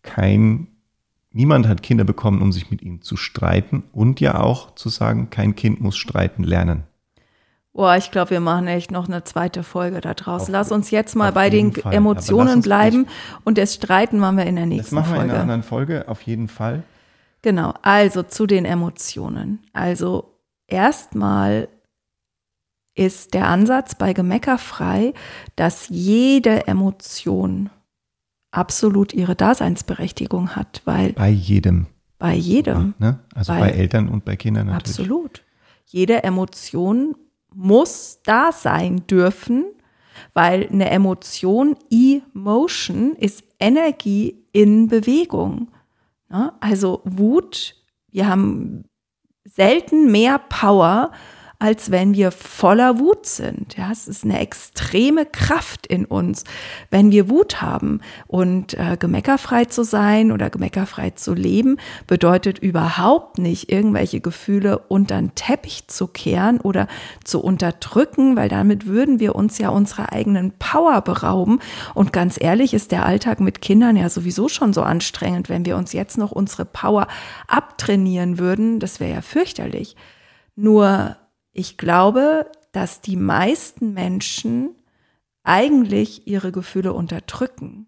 kein 0.03 0.69
Niemand 1.35 1.67
hat 1.67 1.83
Kinder 1.83 2.05
bekommen, 2.05 2.43
um 2.43 2.53
sich 2.53 2.71
mit 2.71 2.83
ihnen 2.83 3.01
zu 3.01 3.17
streiten 3.17 3.85
und 3.93 4.21
ja 4.21 4.39
auch 4.39 4.75
zu 4.75 4.91
sagen, 4.91 5.31
kein 5.31 5.57
Kind 5.57 5.81
muss 5.81 5.97
streiten 5.97 6.45
lernen. 6.45 6.85
Boah, 7.75 7.97
ich 7.97 8.11
glaube, 8.11 8.33
wir 8.33 8.41
machen 8.41 8.67
echt 8.67 8.91
noch 8.91 9.09
eine 9.09 9.25
zweite 9.25 9.63
Folge 9.63 10.03
da 10.03 10.13
draus. 10.13 10.49
Lass 10.49 10.71
uns 10.71 10.91
jetzt 10.91 11.17
mal 11.17 11.33
bei 11.33 11.49
den 11.49 11.73
Fall. 11.73 11.95
Emotionen 11.95 12.61
bleiben 12.61 13.07
und 13.45 13.57
das 13.57 13.75
Streiten 13.75 14.19
machen 14.19 14.37
wir 14.37 14.45
in 14.45 14.57
der 14.57 14.67
nächsten 14.67 14.95
Folge. 14.95 15.01
Das 15.01 15.09
machen 15.09 15.15
wir 15.15 15.17
Folge. 15.21 15.31
in 15.31 15.31
einer 15.31 15.43
anderen 15.43 15.63
Folge, 15.63 16.09
auf 16.09 16.21
jeden 16.23 16.49
Fall. 16.49 16.83
Genau, 17.41 17.73
also 17.81 18.23
zu 18.23 18.47
den 18.47 18.67
Emotionen. 18.67 19.61
Also 19.73 20.39
erstmal 20.67 21.69
ist 22.95 23.33
der 23.33 23.49
Ansatz 23.49 23.95
bei 23.95 24.13
Gemecker 24.13 24.59
frei, 24.59 25.15
dass 25.57 25.89
jede 25.89 26.67
Emotion 26.67 27.71
absolut 28.51 29.15
ihre 29.15 29.35
Daseinsberechtigung 29.35 30.51
hat, 30.57 30.83
weil 30.85 31.15
bei 31.15 31.31
jedem. 31.31 31.87
Bei 32.19 32.35
jedem. 32.35 32.95
Ja, 33.01 33.07
ne? 33.07 33.19
Also 33.35 33.53
bei, 33.53 33.61
bei, 33.61 33.71
Eltern 33.71 34.09
und 34.09 34.25
bei 34.25 34.37
Kindern 34.37 34.67
natürlich. 34.67 35.01
Absolut. 35.01 35.43
Jede 35.87 36.23
Emotion 36.23 37.17
muss 37.55 38.21
da 38.25 38.53
sein 38.53 39.07
dürfen, 39.07 39.65
weil 40.35 40.69
eine 40.69 40.91
Emotion, 40.91 41.77
Emotion, 41.91 43.15
ist 43.17 43.45
Energie 43.59 44.45
in 44.53 44.89
Bewegung. 44.89 45.69
Ja, 46.31 46.57
also 46.61 47.03
Wut, 47.05 47.77
wir 48.11 48.27
haben 48.29 48.85
selten 49.45 50.11
mehr 50.11 50.39
Power 50.39 51.13
als 51.63 51.93
wenn 51.93 52.15
wir 52.15 52.33
voller 52.33 52.99
Wut 52.99 53.25
sind. 53.25 53.77
Ja, 53.77 53.93
es 53.93 54.09
ist 54.09 54.25
eine 54.25 54.41
extreme 54.41 55.25
Kraft 55.25 55.87
in 55.87 56.05
uns, 56.05 56.43
wenn 56.91 57.13
wir 57.13 57.31
Wut 57.31 57.63
haben. 57.63 58.01
Und 58.27 58.75
äh, 58.75 58.97
gemeckerfrei 58.99 59.67
zu 59.67 59.85
sein 59.85 60.33
oder 60.33 60.51
gemeckerfrei 60.51 61.11
zu 61.11 61.35
leben, 61.35 61.77
bedeutet 62.09 62.59
überhaupt 62.59 63.39
nicht, 63.39 63.71
irgendwelche 63.71 64.21
Gefühle 64.21 64.79
unter 64.89 65.15
den 65.15 65.37
Teppich 65.37 65.87
zu 65.87 66.09
kehren 66.09 66.61
oder 66.61 66.89
zu 67.23 67.41
unterdrücken, 67.41 68.35
weil 68.35 68.49
damit 68.49 68.87
würden 68.87 69.21
wir 69.21 69.37
uns 69.37 69.59
ja 69.59 69.69
unserer 69.69 70.13
eigenen 70.13 70.51
Power 70.59 71.01
berauben. 71.01 71.61
Und 71.95 72.13
ganz 72.13 72.39
ehrlich 72.41 72.75
ist 72.75 72.91
der 72.91 73.07
Alltag 73.07 73.39
mit 73.39 73.63
Kindern 73.63 73.95
ja 73.95 74.09
sowieso 74.09 74.49
schon 74.49 74.73
so 74.73 74.83
anstrengend, 74.83 75.49
wenn 75.49 75.65
wir 75.65 75.77
uns 75.77 75.93
jetzt 75.93 76.19
noch 76.19 76.33
unsere 76.33 76.65
Power 76.65 77.07
abtrainieren 77.47 78.41
würden. 78.41 78.81
Das 78.81 78.99
wäre 78.99 79.13
ja 79.13 79.21
fürchterlich. 79.21 79.95
Nur 80.57 81.17
ich 81.53 81.77
glaube, 81.77 82.47
dass 82.73 83.01
die 83.01 83.17
meisten 83.17 83.93
Menschen 83.93 84.71
eigentlich 85.45 86.27
ihre 86.27 86.53
Gefühle 86.53 86.93
unterdrücken, 86.93 87.87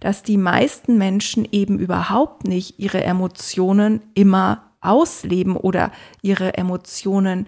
dass 0.00 0.22
die 0.22 0.36
meisten 0.36 0.98
Menschen 0.98 1.46
eben 1.50 1.78
überhaupt 1.78 2.46
nicht 2.46 2.78
ihre 2.78 3.02
Emotionen 3.02 4.00
immer 4.14 4.72
ausleben 4.80 5.56
oder 5.56 5.92
ihre 6.22 6.54
Emotionen 6.54 7.46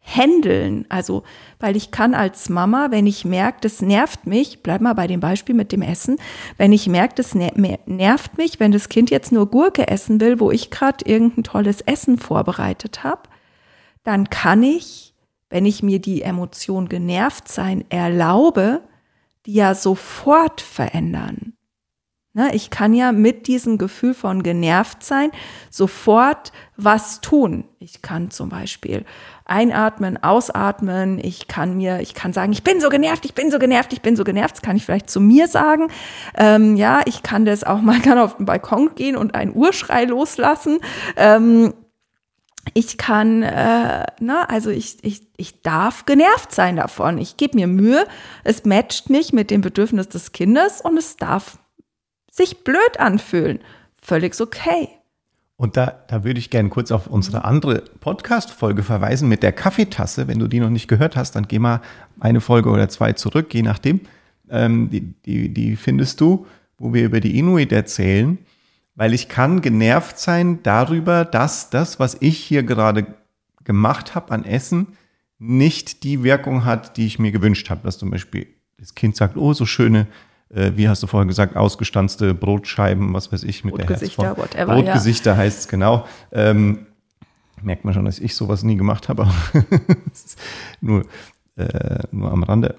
handeln. 0.00 0.86
Also, 0.88 1.24
weil 1.58 1.76
ich 1.76 1.90
kann 1.90 2.14
als 2.14 2.48
Mama, 2.48 2.88
wenn 2.90 3.06
ich 3.06 3.24
merke, 3.24 3.58
das 3.62 3.82
nervt 3.82 4.26
mich, 4.26 4.62
bleib 4.62 4.80
mal 4.80 4.94
bei 4.94 5.08
dem 5.08 5.20
Beispiel 5.20 5.54
mit 5.54 5.72
dem 5.72 5.82
Essen, 5.82 6.18
wenn 6.58 6.72
ich 6.72 6.86
merke, 6.86 7.14
das 7.16 7.34
nervt 7.34 8.38
mich, 8.38 8.60
wenn 8.60 8.72
das 8.72 8.88
Kind 8.88 9.10
jetzt 9.10 9.32
nur 9.32 9.50
Gurke 9.50 9.88
essen 9.88 10.20
will, 10.20 10.38
wo 10.38 10.50
ich 10.50 10.70
gerade 10.70 11.04
irgendein 11.04 11.42
tolles 11.44 11.80
Essen 11.80 12.18
vorbereitet 12.18 13.02
habe, 13.02 13.22
dann 14.06 14.30
kann 14.30 14.62
ich 14.62 15.06
wenn 15.50 15.66
ich 15.66 15.82
mir 15.82 16.00
die 16.00 16.22
Emotion 16.22 16.88
genervt 16.88 17.48
sein 17.48 17.84
erlaube, 17.88 18.82
die 19.46 19.54
ja 19.54 19.74
sofort 19.74 20.60
verändern. 20.60 21.52
Ne, 22.34 22.54
ich 22.54 22.68
kann 22.68 22.92
ja 22.92 23.12
mit 23.12 23.46
diesem 23.46 23.78
Gefühl 23.78 24.12
von 24.12 24.42
genervt 24.42 25.02
sein 25.02 25.30
sofort 25.70 26.52
was 26.76 27.22
tun. 27.22 27.64
Ich 27.78 28.02
kann 28.02 28.30
zum 28.30 28.50
Beispiel 28.50 29.06
einatmen, 29.46 30.22
ausatmen. 30.22 31.18
Ich 31.18 31.48
kann 31.48 31.78
mir, 31.78 32.00
ich 32.00 32.12
kann 32.12 32.34
sagen, 32.34 32.52
ich 32.52 32.62
bin 32.62 32.78
so 32.78 32.90
genervt, 32.90 33.24
ich 33.24 33.32
bin 33.32 33.50
so 33.50 33.58
genervt, 33.58 33.94
ich 33.94 34.02
bin 34.02 34.16
so 34.16 34.24
genervt. 34.24 34.56
Das 34.56 34.62
kann 34.62 34.76
ich 34.76 34.84
vielleicht 34.84 35.08
zu 35.08 35.18
mir 35.18 35.48
sagen. 35.48 35.88
Ähm, 36.36 36.76
ja, 36.76 37.00
ich 37.06 37.22
kann 37.22 37.46
das 37.46 37.64
auch 37.64 37.80
mal 37.80 38.00
gerne 38.02 38.22
auf 38.22 38.36
den 38.36 38.44
Balkon 38.44 38.94
gehen 38.94 39.16
und 39.16 39.34
einen 39.34 39.56
Urschrei 39.56 40.04
loslassen. 40.04 40.80
Ähm, 41.16 41.72
ich 42.74 42.98
kann, 42.98 43.42
äh, 43.42 44.04
na, 44.20 44.44
also 44.48 44.70
ich, 44.70 44.98
ich, 45.02 45.22
ich 45.36 45.62
darf 45.62 46.06
genervt 46.06 46.52
sein 46.52 46.76
davon. 46.76 47.18
Ich 47.18 47.36
gebe 47.36 47.56
mir 47.56 47.66
Mühe, 47.66 48.06
es 48.44 48.64
matcht 48.64 49.10
nicht 49.10 49.32
mit 49.32 49.50
dem 49.50 49.60
Bedürfnis 49.60 50.08
des 50.08 50.32
Kindes 50.32 50.80
und 50.80 50.96
es 50.96 51.16
darf 51.16 51.58
sich 52.30 52.64
blöd 52.64 52.98
anfühlen. 52.98 53.60
Völlig 54.00 54.38
okay. 54.40 54.88
Und 55.56 55.78
da, 55.78 56.04
da 56.08 56.22
würde 56.22 56.38
ich 56.38 56.50
gerne 56.50 56.68
kurz 56.68 56.90
auf 56.90 57.06
unsere 57.06 57.44
andere 57.44 57.82
Podcast-Folge 58.00 58.82
verweisen 58.82 59.28
mit 59.28 59.42
der 59.42 59.52
Kaffeetasse. 59.52 60.28
Wenn 60.28 60.38
du 60.38 60.48
die 60.48 60.60
noch 60.60 60.68
nicht 60.68 60.86
gehört 60.86 61.16
hast, 61.16 61.34
dann 61.34 61.48
geh 61.48 61.58
mal 61.58 61.80
eine 62.20 62.42
Folge 62.42 62.68
oder 62.68 62.90
zwei 62.90 63.14
zurück, 63.14 63.54
je 63.54 63.62
nachdem. 63.62 64.00
Ähm, 64.50 64.90
die, 64.90 65.00
die, 65.24 65.48
die 65.52 65.76
findest 65.76 66.20
du, 66.20 66.46
wo 66.78 66.92
wir 66.92 67.04
über 67.04 67.20
die 67.20 67.38
Inuit 67.38 67.72
erzählen 67.72 68.38
weil 68.96 69.12
ich 69.12 69.28
kann 69.28 69.60
genervt 69.60 70.18
sein 70.18 70.62
darüber, 70.62 71.24
dass 71.24 71.70
das, 71.70 72.00
was 72.00 72.16
ich 72.20 72.38
hier 72.38 72.62
gerade 72.62 73.06
gemacht 73.62 74.14
habe 74.14 74.32
an 74.32 74.44
Essen, 74.44 74.96
nicht 75.38 76.02
die 76.02 76.22
Wirkung 76.24 76.64
hat, 76.64 76.96
die 76.96 77.06
ich 77.06 77.18
mir 77.18 77.30
gewünscht 77.30 77.68
habe. 77.68 77.82
Dass 77.84 77.98
zum 77.98 78.10
Beispiel 78.10 78.46
das 78.78 78.94
Kind 78.94 79.14
sagt, 79.14 79.36
oh, 79.36 79.52
so 79.52 79.66
schöne, 79.66 80.06
äh, 80.48 80.72
wie 80.76 80.88
hast 80.88 81.02
du 81.02 81.06
vorher 81.06 81.26
gesagt, 81.26 81.56
ausgestanzte 81.56 82.32
Brotscheiben, 82.32 83.12
was 83.12 83.30
weiß 83.30 83.44
ich, 83.44 83.64
mit 83.64 83.76
der 83.76 83.86
Herzform. 83.86 84.38
Whatever, 84.38 84.74
Brotgesichter 84.74 85.32
ja. 85.32 85.36
heißt 85.36 85.60
es 85.60 85.68
genau. 85.68 86.06
Ähm, 86.32 86.86
merkt 87.62 87.84
man 87.84 87.92
schon, 87.92 88.06
dass 88.06 88.18
ich 88.18 88.34
sowas 88.34 88.62
nie 88.62 88.76
gemacht 88.76 89.10
habe, 89.10 89.30
nur, 90.80 91.04
äh, 91.56 91.98
nur 92.12 92.32
am 92.32 92.42
Rande. 92.42 92.76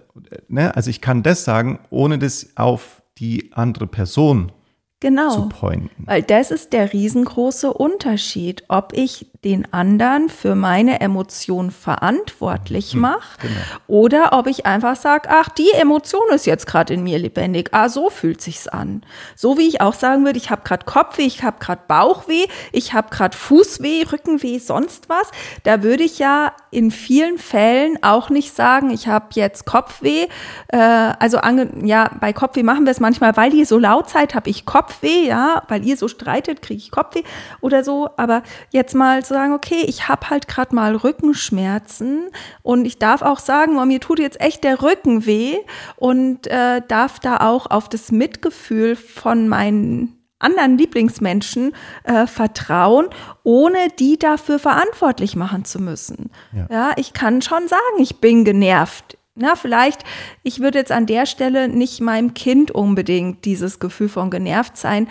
Ne? 0.47 0.75
Also 0.75 0.89
ich 0.89 1.01
kann 1.01 1.21
das 1.21 1.43
sagen, 1.43 1.79
ohne 1.91 2.17
das 2.17 2.55
auf 2.55 3.03
die 3.19 3.51
andere 3.53 3.85
Person 3.85 4.51
Genau. 4.99 5.29
zu 5.31 5.49
pointen. 5.49 6.05
Weil 6.07 6.23
das 6.23 6.49
ist 6.49 6.73
der 6.73 6.91
riesengroße 6.91 7.71
Unterschied, 7.71 8.63
ob 8.67 8.93
ich 8.93 9.27
den 9.43 9.71
anderen 9.71 10.29
für 10.29 10.55
meine 10.55 10.99
Emotion 10.99 11.71
verantwortlich 11.71 12.95
mache 12.95 13.39
genau. 13.39 13.53
oder 13.87 14.33
ob 14.33 14.47
ich 14.47 14.65
einfach 14.65 14.95
sage, 14.95 15.29
ach, 15.31 15.49
die 15.49 15.71
Emotion 15.73 16.23
ist 16.33 16.45
jetzt 16.45 16.65
gerade 16.65 16.93
in 16.93 17.03
mir 17.03 17.19
lebendig. 17.19 17.69
Ah, 17.71 17.89
so 17.89 18.09
fühlt 18.09 18.41
sich's 18.41 18.67
an. 18.67 19.03
So 19.35 19.57
wie 19.57 19.67
ich 19.67 19.79
auch 19.79 19.93
sagen 19.93 20.25
würde, 20.25 20.37
ich 20.37 20.49
habe 20.49 20.63
gerade 20.63 20.85
Kopfweh, 20.85 21.23
ich 21.25 21.43
habe 21.43 21.57
gerade 21.59 21.81
Bauchweh, 21.87 22.47
ich 22.71 22.93
habe 22.93 23.09
gerade 23.09 23.37
Fußweh, 23.37 24.03
Rückenweh, 24.11 24.59
sonst 24.59 25.07
was. 25.07 25.31
Da 25.63 25.83
würde 25.83 26.03
ich 26.03 26.19
ja 26.19 26.53
in 26.71 26.91
vielen 26.91 27.37
Fällen 27.37 27.99
auch 28.01 28.29
nicht 28.29 28.55
sagen, 28.55 28.89
ich 28.89 29.07
habe 29.07 29.27
jetzt 29.33 29.65
Kopfweh. 29.65 30.27
Äh, 30.69 30.77
also 30.77 31.39
ja, 31.83 32.11
bei 32.19 32.33
Kopfweh 32.33 32.63
machen 32.63 32.85
wir 32.85 32.91
es 32.91 32.99
manchmal, 32.99 33.37
weil 33.37 33.53
ihr 33.53 33.65
so 33.65 33.77
laut 33.77 34.09
seid, 34.09 34.35
habe 34.35 34.49
ich 34.49 34.65
Kopfweh, 34.65 34.86
ja, 35.27 35.63
weil 35.67 35.85
ihr 35.85 35.97
so 35.97 36.07
streitet, 36.07 36.61
kriege 36.61 36.79
ich 36.79 36.91
Kopfweh 36.91 37.23
oder 37.61 37.83
so. 37.83 38.09
Aber 38.17 38.43
jetzt 38.71 38.95
mal 38.95 39.23
zu 39.23 39.33
sagen, 39.33 39.53
okay, 39.53 39.83
ich 39.87 40.07
habe 40.07 40.29
halt 40.29 40.47
gerade 40.47 40.75
mal 40.75 40.95
Rückenschmerzen 40.95 42.29
und 42.63 42.85
ich 42.85 42.97
darf 42.99 43.21
auch 43.21 43.39
sagen, 43.39 43.77
oh, 43.77 43.85
mir 43.85 43.99
tut 43.99 44.19
jetzt 44.19 44.41
echt 44.41 44.63
der 44.63 44.81
Rücken 44.81 45.25
weh 45.25 45.57
und 45.95 46.47
äh, 46.47 46.81
darf 46.87 47.19
da 47.19 47.37
auch 47.37 47.69
auf 47.69 47.89
das 47.89 48.11
Mitgefühl 48.11 48.95
von 48.95 49.47
meinen 49.47 50.17
anderen 50.39 50.77
Lieblingsmenschen 50.77 51.73
äh, 52.03 52.27
vertrauen, 52.27 53.07
ohne 53.43 53.87
die 53.99 54.19
dafür 54.19 54.59
verantwortlich 54.59 55.35
machen 55.35 55.65
zu 55.65 55.79
müssen. 55.79 56.29
Ja. 56.51 56.67
ja, 56.69 56.91
ich 56.97 57.13
kann 57.13 57.41
schon 57.41 57.67
sagen, 57.67 57.81
ich 57.99 58.17
bin 58.17 58.45
genervt. 58.45 59.16
Na, 59.37 59.55
vielleicht, 59.55 60.03
ich 60.43 60.59
würde 60.59 60.79
jetzt 60.79 60.91
an 60.91 61.05
der 61.05 61.25
Stelle 61.25 61.67
nicht 61.67 62.01
meinem 62.01 62.33
Kind 62.33 62.71
unbedingt 62.71 63.45
dieses 63.45 63.79
Gefühl 63.79 64.09
von 64.09 64.31
genervt 64.31 64.77
sein 64.77 65.07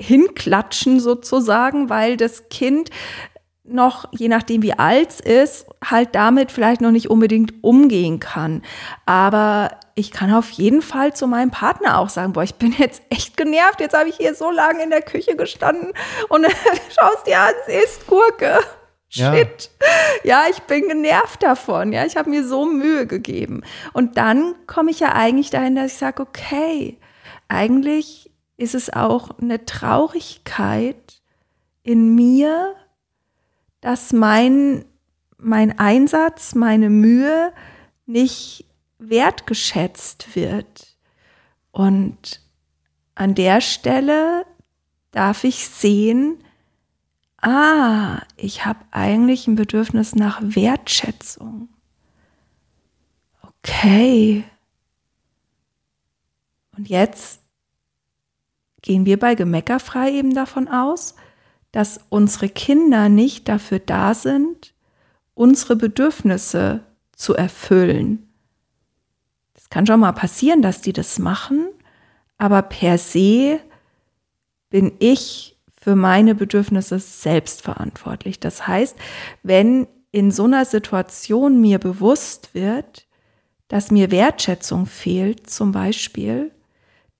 hinklatschen 0.00 1.00
sozusagen, 1.00 1.88
weil 1.88 2.16
das 2.16 2.48
Kind 2.48 2.90
noch, 3.64 4.06
je 4.12 4.28
nachdem 4.28 4.62
wie 4.62 4.78
alt 4.78 5.10
es 5.10 5.20
ist, 5.20 5.66
halt 5.84 6.14
damit 6.14 6.52
vielleicht 6.52 6.80
noch 6.80 6.92
nicht 6.92 7.10
unbedingt 7.10 7.64
umgehen 7.64 8.20
kann. 8.20 8.62
Aber 9.06 9.70
ich 9.94 10.12
kann 10.12 10.32
auf 10.32 10.50
jeden 10.50 10.82
Fall 10.82 11.14
zu 11.14 11.26
meinem 11.26 11.50
Partner 11.50 11.98
auch 11.98 12.08
sagen, 12.08 12.32
boah, 12.32 12.44
ich 12.44 12.54
bin 12.56 12.72
jetzt 12.78 13.02
echt 13.10 13.36
genervt, 13.36 13.80
jetzt 13.80 13.96
habe 13.96 14.08
ich 14.08 14.16
hier 14.16 14.34
so 14.34 14.50
lange 14.50 14.82
in 14.82 14.90
der 14.90 15.02
Küche 15.02 15.36
gestanden 15.36 15.92
und 16.28 16.46
schaust 16.98 17.26
dir 17.26 17.40
an, 17.40 17.54
es 17.66 17.84
ist 17.84 18.06
Gurke. 18.06 18.60
Ja. 19.16 19.34
Shit. 19.34 19.70
Ja. 20.24 20.44
ich 20.50 20.60
bin 20.62 20.88
genervt 20.88 21.42
davon. 21.42 21.92
Ja, 21.92 22.04
ich 22.04 22.16
habe 22.16 22.30
mir 22.30 22.46
so 22.46 22.66
Mühe 22.66 23.06
gegeben. 23.06 23.62
Und 23.92 24.16
dann 24.16 24.54
komme 24.66 24.90
ich 24.90 25.00
ja 25.00 25.12
eigentlich 25.12 25.50
dahin, 25.50 25.76
dass 25.76 25.92
ich 25.92 25.98
sage, 25.98 26.22
okay, 26.22 26.98
eigentlich 27.48 28.30
ist 28.56 28.74
es 28.74 28.92
auch 28.92 29.38
eine 29.38 29.64
Traurigkeit 29.64 31.20
in 31.82 32.14
mir, 32.14 32.74
dass 33.80 34.12
mein, 34.12 34.84
mein 35.38 35.78
Einsatz, 35.78 36.54
meine 36.54 36.90
Mühe 36.90 37.52
nicht 38.06 38.64
wertgeschätzt 38.98 40.34
wird. 40.34 40.96
Und 41.70 42.40
an 43.14 43.34
der 43.34 43.60
Stelle 43.60 44.46
darf 45.10 45.44
ich 45.44 45.68
sehen, 45.68 46.42
ah, 47.42 48.20
ich 48.36 48.64
habe 48.64 48.80
eigentlich 48.90 49.46
ein 49.46 49.56
Bedürfnis 49.56 50.14
nach 50.14 50.40
Wertschätzung. 50.42 51.68
Okay. 53.42 54.44
Und 56.76 56.88
jetzt 56.88 57.40
gehen 58.82 59.06
wir 59.06 59.18
bei 59.18 59.34
Gemeckerfrei 59.34 60.12
eben 60.12 60.34
davon 60.34 60.68
aus, 60.68 61.14
dass 61.72 62.00
unsere 62.08 62.48
Kinder 62.48 63.08
nicht 63.08 63.48
dafür 63.48 63.80
da 63.80 64.14
sind, 64.14 64.74
unsere 65.34 65.76
Bedürfnisse 65.76 66.84
zu 67.14 67.34
erfüllen. 67.34 68.28
Es 69.54 69.68
kann 69.68 69.86
schon 69.86 70.00
mal 70.00 70.12
passieren, 70.12 70.62
dass 70.62 70.80
die 70.80 70.92
das 70.92 71.18
machen, 71.18 71.68
aber 72.38 72.62
per 72.62 72.98
se 72.98 73.60
bin 74.70 74.92
ich 74.98 75.55
für 75.86 75.94
meine 75.94 76.34
Bedürfnisse 76.34 76.98
selbst 76.98 77.62
verantwortlich. 77.62 78.40
Das 78.40 78.66
heißt, 78.66 78.96
wenn 79.44 79.86
in 80.10 80.32
so 80.32 80.42
einer 80.42 80.64
Situation 80.64 81.60
mir 81.60 81.78
bewusst 81.78 82.56
wird, 82.56 83.06
dass 83.68 83.92
mir 83.92 84.10
Wertschätzung 84.10 84.86
fehlt, 84.86 85.48
zum 85.48 85.70
Beispiel, 85.70 86.50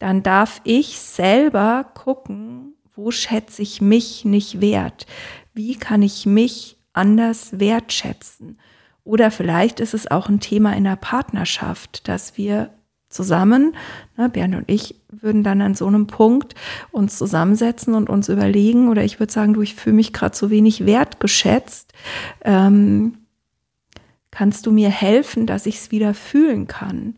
dann 0.01 0.25
darf 0.25 0.63
ich 0.65 0.99
selber 0.99 1.93
gucken, 1.95 2.75
wo 2.97 3.13
schätze 3.13 3.63
ich 3.63 3.81
mich 3.81 4.25
nicht 4.25 4.61
wert? 4.61 5.07
Wie 5.55 5.77
kann 5.77 6.03
ich 6.03 6.27
mich 6.27 6.77
anders 6.93 7.61
wertschätzen? 7.61 8.59
Oder 9.05 9.31
vielleicht 9.31 9.79
ist 9.79 9.95
es 9.95 10.11
auch 10.11 10.29
ein 10.29 10.41
Thema 10.41 10.75
in 10.75 10.83
der 10.83 10.97
Partnerschaft, 10.97 12.09
dass 12.09 12.37
wir 12.37 12.76
zusammen, 13.09 13.75
ne, 14.17 14.29
Bernd 14.29 14.55
und 14.55 14.65
ich 14.71 14.97
würden 15.11 15.43
dann 15.43 15.61
an 15.61 15.75
so 15.75 15.87
einem 15.87 16.07
Punkt 16.07 16.55
uns 16.91 17.17
zusammensetzen 17.17 17.95
und 17.95 18.09
uns 18.09 18.29
überlegen, 18.29 18.89
oder 18.89 19.05
ich 19.05 19.21
würde 19.21 19.33
sagen, 19.33 19.55
du, 19.55 19.63
ich 19.63 19.75
fühle 19.75 19.97
mich 19.97 20.13
gerade 20.13 20.37
so 20.37 20.51
wenig 20.51 20.87
wertgeschätzt. 20.87 21.93
Ähm, 22.43 23.19
kannst 24.31 24.67
du 24.67 24.73
mir 24.73 24.91
helfen, 24.91 25.47
dass 25.47 25.67
ich 25.67 25.77
es 25.77 25.91
wieder 25.91 26.15
fühlen 26.15 26.67
kann? 26.67 27.15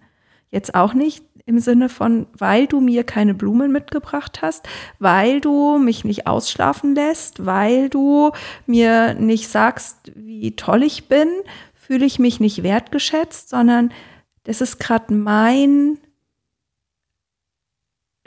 Jetzt 0.50 0.74
auch 0.74 0.94
nicht 0.94 1.24
im 1.46 1.58
Sinne 1.60 1.88
von, 1.88 2.26
weil 2.36 2.66
du 2.66 2.80
mir 2.80 3.04
keine 3.04 3.32
Blumen 3.32 3.72
mitgebracht 3.72 4.42
hast, 4.42 4.68
weil 4.98 5.40
du 5.40 5.78
mich 5.78 6.04
nicht 6.04 6.26
ausschlafen 6.26 6.94
lässt, 6.94 7.46
weil 7.46 7.88
du 7.88 8.32
mir 8.66 9.14
nicht 9.14 9.48
sagst, 9.48 10.12
wie 10.14 10.54
toll 10.56 10.82
ich 10.82 11.08
bin, 11.08 11.28
fühle 11.74 12.04
ich 12.04 12.18
mich 12.18 12.38
nicht 12.38 12.62
wertgeschätzt, 12.62 13.48
sondern 13.48 13.92
das 14.48 14.62
ist 14.62 14.80
gerade 14.80 15.12
mein 15.12 15.98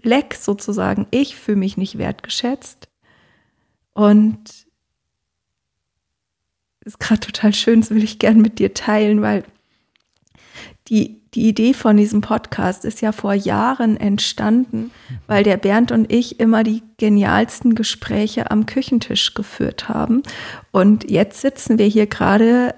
Leck 0.04 0.36
sozusagen. 0.36 1.08
Ich 1.10 1.36
fühle 1.36 1.58
mich 1.58 1.78
nicht 1.78 1.98
wertgeschätzt. 1.98 2.90
Und 3.94 4.68
ist 6.82 7.00
gerade 7.00 7.22
total 7.22 7.56
schön, 7.56 7.82
das 7.82 7.90
will 7.90 8.04
ich 8.04 8.20
gern 8.20 8.40
mit 8.40 8.60
dir 8.60 8.76
teilen, 8.76 9.24
weil 9.24 9.44
die, 10.90 11.20
die 11.34 11.50
Idee 11.50 11.74
von 11.74 11.98
diesem 11.98 12.22
Podcast 12.22 12.86
ist 12.86 13.02
ja 13.02 13.14
vor 13.14 13.34
Jahren 13.34 13.98
entstanden, 13.98 14.92
weil 15.26 15.44
der 15.44 15.58
Bernd 15.58 15.92
und 15.92 16.14
ich 16.14 16.40
immer 16.40 16.64
die 16.64 16.84
genialsten 16.98 17.74
Gespräche 17.74 18.52
am 18.52 18.68
Küchentisch 18.68 19.34
geführt 19.34 19.90
haben. 19.90 20.22
Und 20.70 21.10
jetzt 21.10 21.42
sitzen 21.42 21.80
wir 21.80 21.88
hier 21.88 22.06
gerade 22.06 22.76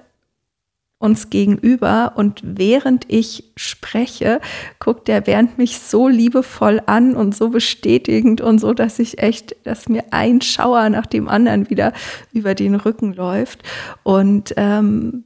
uns 1.04 1.28
gegenüber 1.28 2.12
und 2.16 2.40
während 2.42 3.04
ich 3.08 3.52
spreche, 3.56 4.40
guckt 4.80 5.06
der 5.06 5.20
Bernd 5.20 5.58
mich 5.58 5.78
so 5.78 6.08
liebevoll 6.08 6.80
an 6.86 7.14
und 7.14 7.36
so 7.36 7.50
bestätigend 7.50 8.40
und 8.40 8.58
so, 8.58 8.72
dass 8.72 8.98
ich 8.98 9.18
echt, 9.18 9.54
dass 9.64 9.88
mir 9.88 10.04
ein 10.10 10.40
Schauer 10.40 10.88
nach 10.88 11.06
dem 11.06 11.28
anderen 11.28 11.68
wieder 11.68 11.92
über 12.32 12.54
den 12.54 12.74
Rücken 12.74 13.12
läuft. 13.12 13.62
Und 14.02 14.54
ähm, 14.56 15.24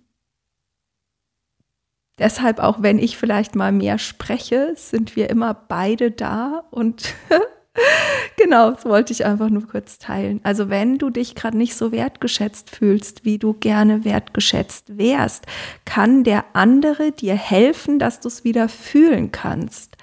Deshalb 2.18 2.58
auch, 2.58 2.82
wenn 2.82 2.98
ich 2.98 3.16
vielleicht 3.16 3.54
mal 3.54 3.70
mehr 3.70 3.96
spreche, 3.98 4.72
sind 4.74 5.14
wir 5.14 5.30
immer 5.30 5.54
beide 5.54 6.10
da 6.10 6.64
und 6.72 7.14
genau, 8.36 8.70
das 8.70 8.84
wollte 8.84 9.12
ich 9.12 9.24
einfach 9.24 9.48
nur 9.50 9.66
kurz 9.66 9.98
teilen. 9.98 10.40
Also 10.42 10.68
wenn 10.68 10.98
du 10.98 11.10
dich 11.10 11.34
gerade 11.34 11.56
nicht 11.56 11.74
so 11.74 11.92
wertgeschätzt 11.92 12.70
fühlst, 12.70 13.24
wie 13.24 13.38
du 13.38 13.54
gerne 13.54 14.04
wertgeschätzt 14.04 14.98
wärst, 14.98 15.46
kann 15.84 16.24
der 16.24 16.44
andere 16.52 17.12
dir 17.12 17.34
helfen, 17.34 17.98
dass 17.98 18.20
du 18.20 18.28
es 18.28 18.44
wieder 18.44 18.68
fühlen 18.68 19.32
kannst. 19.32 19.96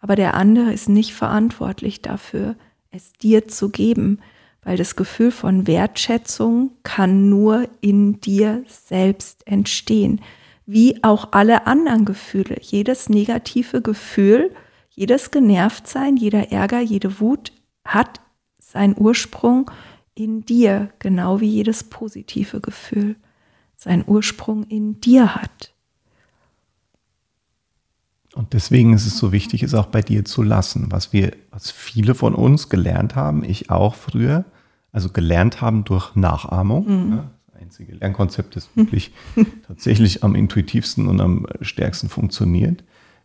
Aber 0.00 0.16
der 0.16 0.34
andere 0.34 0.72
ist 0.72 0.88
nicht 0.88 1.14
verantwortlich 1.14 2.02
dafür, 2.02 2.56
es 2.90 3.12
dir 3.14 3.48
zu 3.48 3.68
geben, 3.68 4.20
weil 4.62 4.76
das 4.76 4.96
Gefühl 4.96 5.30
von 5.30 5.66
Wertschätzung 5.66 6.72
kann 6.82 7.28
nur 7.28 7.68
in 7.80 8.20
dir 8.20 8.62
selbst 8.66 9.46
entstehen 9.46 10.20
wie 10.72 11.02
auch 11.02 11.28
alle 11.32 11.66
anderen 11.66 12.04
Gefühle. 12.04 12.56
Jedes 12.60 13.08
negative 13.08 13.82
Gefühl, 13.82 14.52
jedes 15.00 15.30
Genervtsein, 15.30 16.18
jeder 16.18 16.52
Ärger, 16.52 16.80
jede 16.80 17.20
Wut 17.20 17.52
hat 17.86 18.20
seinen 18.58 18.94
Ursprung 18.98 19.70
in 20.14 20.42
dir, 20.42 20.90
genau 20.98 21.40
wie 21.40 21.48
jedes 21.48 21.84
positive 21.84 22.60
Gefühl 22.60 23.16
seinen 23.76 24.04
Ursprung 24.06 24.64
in 24.64 25.00
dir 25.00 25.34
hat. 25.34 25.72
Und 28.34 28.52
deswegen 28.52 28.92
ist 28.92 29.06
es 29.06 29.16
so 29.16 29.32
wichtig, 29.32 29.62
es 29.62 29.72
auch 29.72 29.86
bei 29.86 30.02
dir 30.02 30.26
zu 30.26 30.42
lassen, 30.42 30.92
was 30.92 31.14
wir, 31.14 31.32
was 31.50 31.70
viele 31.70 32.14
von 32.14 32.34
uns 32.34 32.68
gelernt 32.68 33.16
haben, 33.16 33.42
ich 33.42 33.70
auch 33.70 33.94
früher, 33.94 34.44
also 34.92 35.08
gelernt 35.08 35.62
haben 35.62 35.84
durch 35.84 36.14
Nachahmung. 36.14 37.06
Mhm. 37.06 37.12
Ja, 37.12 37.30
einzige 37.58 37.94
Lernkonzept, 37.94 38.54
das 38.54 38.68
wirklich 38.74 39.12
tatsächlich 39.66 40.22
am 40.22 40.34
intuitivsten 40.34 41.08
und 41.08 41.22
am 41.22 41.46
stärksten 41.62 42.10
funktioniert. 42.10 42.84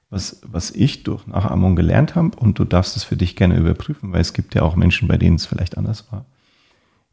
Was, 0.09 0.41
was 0.45 0.71
ich 0.71 1.03
durch 1.03 1.27
Nachahmung 1.27 1.75
gelernt 1.75 2.15
habe, 2.15 2.37
und 2.37 2.59
du 2.59 2.63
darfst 2.63 2.95
es 2.95 3.03
für 3.03 3.17
dich 3.17 3.35
gerne 3.35 3.57
überprüfen, 3.57 4.13
weil 4.13 4.21
es 4.21 4.33
gibt 4.33 4.55
ja 4.55 4.61
auch 4.61 4.75
Menschen, 4.75 5.07
bei 5.07 5.17
denen 5.17 5.35
es 5.35 5.45
vielleicht 5.45 5.77
anders 5.77 6.11
war, 6.11 6.25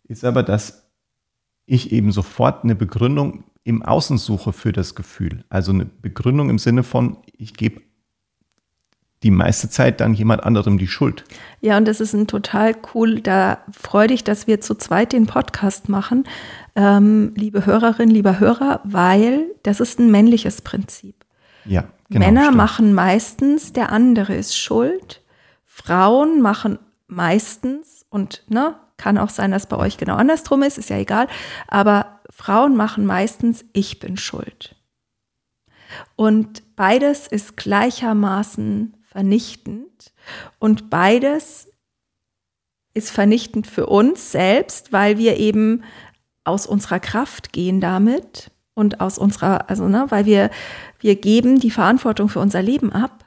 ist 0.05 0.25
aber, 0.25 0.43
dass 0.43 0.91
ich 1.67 1.93
eben 1.93 2.13
sofort 2.13 2.65
eine 2.65 2.75
Begründung 2.75 3.45
im 3.65 3.83
Außen 3.83 4.19
suche 4.19 4.53
für 4.53 4.73
das 4.73 4.95
Gefühl. 4.95 5.45
Also 5.49 5.73
eine 5.73 5.87
Begründung 5.87 6.51
im 6.51 6.59
Sinne 6.59 6.83
von, 6.83 7.19
ich 7.37 7.55
gebe 7.55 7.81
die 9.23 9.31
meiste 9.31 9.69
Zeit 9.71 10.01
dann 10.01 10.15
jemand 10.15 10.43
anderem 10.43 10.79
die 10.79 10.89
Schuld. 10.89 11.25
Ja, 11.61 11.77
und 11.77 11.87
das 11.87 12.01
ist 12.01 12.13
ein 12.13 12.27
total 12.27 12.75
cool, 12.93 13.21
da 13.21 13.59
freue 13.71 14.09
dich, 14.09 14.25
dass 14.25 14.49
wir 14.49 14.61
zu 14.61 14.75
zweit 14.75 15.13
den 15.13 15.27
Podcast 15.27 15.89
machen, 15.89 16.25
ähm, 16.75 17.33
liebe 17.37 17.65
Hörerin, 17.65 18.11
lieber 18.11 18.41
Hörer, 18.41 18.81
weil 18.85 19.47
das 19.63 19.79
ist 19.79 20.01
ein 20.01 20.11
männliches 20.11 20.63
Prinzip. 20.63 21.15
Ja, 21.65 21.85
genau, 22.13 22.27
Männer 22.27 22.45
stimmt. 22.45 22.57
machen 22.57 22.95
meistens, 22.95 23.73
der 23.73 23.91
andere 23.91 24.35
ist 24.35 24.57
schuld. 24.57 25.23
Frauen 25.65 26.41
machen 26.41 26.79
meistens, 27.07 28.05
und 28.09 28.45
ne, 28.49 28.77
kann 28.97 29.19
auch 29.19 29.31
sein, 29.31 29.51
dass 29.51 29.67
bei 29.67 29.77
euch 29.77 29.97
genau 29.97 30.17
andersrum 30.17 30.63
ist, 30.63 30.79
ist 30.79 30.91
ja 30.91 30.99
egal, 30.99 31.27
aber 31.67 32.21
Frauen 32.31 32.77
machen 32.77 33.05
meistens, 33.07 33.65
ich 33.73 33.99
bin 33.99 34.17
schuld. 34.17 34.77
Und 36.17 36.77
beides 36.77 37.27
ist 37.27 37.57
gleichermaßen 37.57 38.97
vernichtend 39.03 40.13
und 40.59 40.89
beides 40.89 41.69
ist 42.95 43.11
vernichtend 43.11 43.67
für 43.67 43.87
uns 43.87 44.33
selbst, 44.33 44.93
weil 44.93 45.19
wir 45.19 45.37
eben 45.37 45.85
aus 46.45 46.67
unserer 46.67 47.01
Kraft 47.01 47.53
gehen 47.53 47.81
damit 47.81 48.51
und 48.75 49.01
aus 49.01 49.19
unserer, 49.19 49.69
also 49.69 49.89
ne, 49.89 50.07
weil 50.09 50.27
wir, 50.27 50.51
wir 51.01 51.17
geben 51.17 51.61
die 51.61 51.71
Verantwortung 51.71 52.29
für 52.29 52.41
unser 52.41 52.63
Leben 52.63 52.93
ab. 52.93 53.27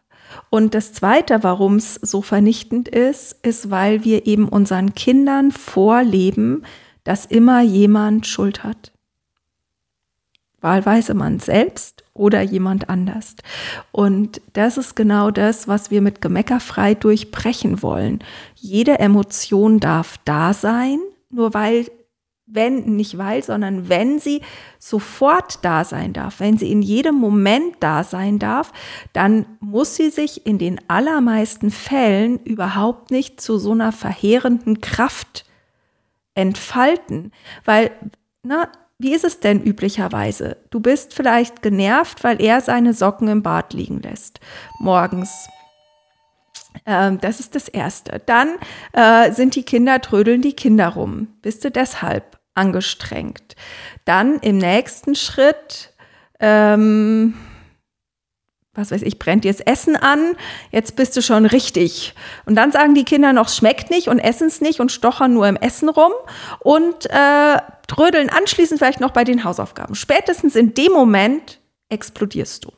Und 0.50 0.74
das 0.74 0.94
Zweite, 0.94 1.44
warum 1.44 1.76
es 1.76 1.96
so 1.96 2.22
vernichtend 2.22 2.88
ist, 2.88 3.38
ist, 3.46 3.70
weil 3.70 4.04
wir 4.04 4.28
eben 4.28 4.50
unseren 4.50 4.96
Kindern 4.96 5.52
vorleben, 5.52 6.64
dass 7.04 7.26
immer 7.26 7.62
jemand 7.62 8.28
Schuld 8.28 8.64
hat. 8.64 8.92
Wahlweise 10.62 11.14
man 11.14 11.40
selbst 11.40 12.04
oder 12.14 12.42
jemand 12.42 12.90
anders. 12.90 13.36
Und 13.92 14.42
das 14.54 14.78
ist 14.78 14.96
genau 14.96 15.30
das, 15.30 15.68
was 15.68 15.92
wir 15.92 16.02
mit 16.02 16.22
Gemeckerfrei 16.22 16.96
durchbrechen 16.96 17.84
wollen. 17.84 18.20
Jede 18.56 18.98
Emotion 19.00 19.80
darf 19.80 20.18
da 20.26 20.54
sein, 20.54 21.00
nur 21.30 21.54
weil 21.54 21.86
wenn, 22.48 22.96
nicht 22.96 23.18
weil, 23.18 23.44
sondern 23.44 23.90
wenn 23.90 24.20
sie 24.20 24.42
sofort 24.78 25.64
da 25.64 25.84
sein 25.84 26.14
darf, 26.14 26.40
wenn 26.40 26.58
sie 26.58 26.72
in 26.72 26.82
jedem 26.82 27.16
Moment 27.16 27.78
da 27.80 28.04
sein 28.04 28.38
darf, 28.38 28.72
dann 29.14 29.46
muss 29.60 29.96
sie 29.96 30.10
sich 30.10 30.46
in 30.46 30.58
den 30.58 30.80
allermeisten 30.88 31.72
Fällen 31.72 32.40
überhaupt 32.40 33.10
nicht 33.10 33.42
zu 33.42 33.58
so 33.58 33.72
einer 33.72 33.92
verheerenden 33.92 34.82
Kraft 34.82 35.46
entfalten, 36.36 37.32
weil, 37.64 37.92
na, 38.44 38.70
wie 38.98 39.14
ist 39.14 39.26
es 39.26 39.40
denn 39.40 39.62
üblicherweise? 39.62 40.58
Du 40.70 40.80
bist 40.80 41.14
vielleicht 41.14 41.62
genervt, 41.62 42.24
weil 42.24 42.42
er 42.42 42.62
seine 42.62 42.94
Socken 42.94 43.28
im 43.28 43.44
Bad 43.44 43.74
liegen 43.74 44.02
lässt, 44.02 44.40
morgens 44.80 45.50
ähm, 46.86 47.20
das 47.22 47.40
ist 47.40 47.56
das 47.56 47.68
Erste. 47.68 48.22
Dann 48.26 48.56
äh, 48.94 49.32
sind 49.32 49.56
die 49.56 49.64
Kinder, 49.64 50.02
trödeln 50.02 50.42
die 50.42 50.54
Kinder 50.54 50.90
rum. 50.90 51.28
Bist 51.42 51.64
du 51.64 51.72
deshalb 51.72 52.40
angestrengt? 52.54 53.56
Dann 54.06 54.40
im 54.40 54.58
nächsten 54.58 55.16
Schritt, 55.16 55.94
ähm, 56.40 57.36
was 58.74 58.92
weiß 58.92 59.02
ich, 59.04 59.20
brennt 59.20 59.44
dir 59.46 59.52
das 59.52 59.62
Essen 59.62 59.96
an, 59.96 60.36
jetzt 60.72 60.96
bist 60.96 61.16
du 61.16 61.22
schon 61.22 61.46
richtig. 61.46 62.14
Und 62.46 62.56
dann 62.56 62.72
sagen 62.72 62.94
die 62.94 63.06
Kinder 63.06 63.34
noch, 63.34 63.50
schmeckt 63.50 63.90
nicht 63.90 64.10
und 64.10 64.20
essen 64.20 64.48
es 64.48 64.62
nicht 64.62 64.80
und 64.80 64.92
stochern 64.92 65.34
nur 65.34 65.48
im 65.48 65.56
Essen 65.56 65.90
rum 65.90 66.12
und 66.60 67.06
äh, 67.10 67.58
trödeln 67.88 68.30
anschließend 68.30 68.80
vielleicht 68.80 69.00
noch 69.00 69.12
bei 69.12 69.24
den 69.24 69.44
Hausaufgaben. 69.44 69.96
Spätestens 69.96 70.56
in 70.56 70.74
dem 70.74 70.92
Moment 70.92 71.60
explodierst 71.90 72.66
du. 72.66 72.72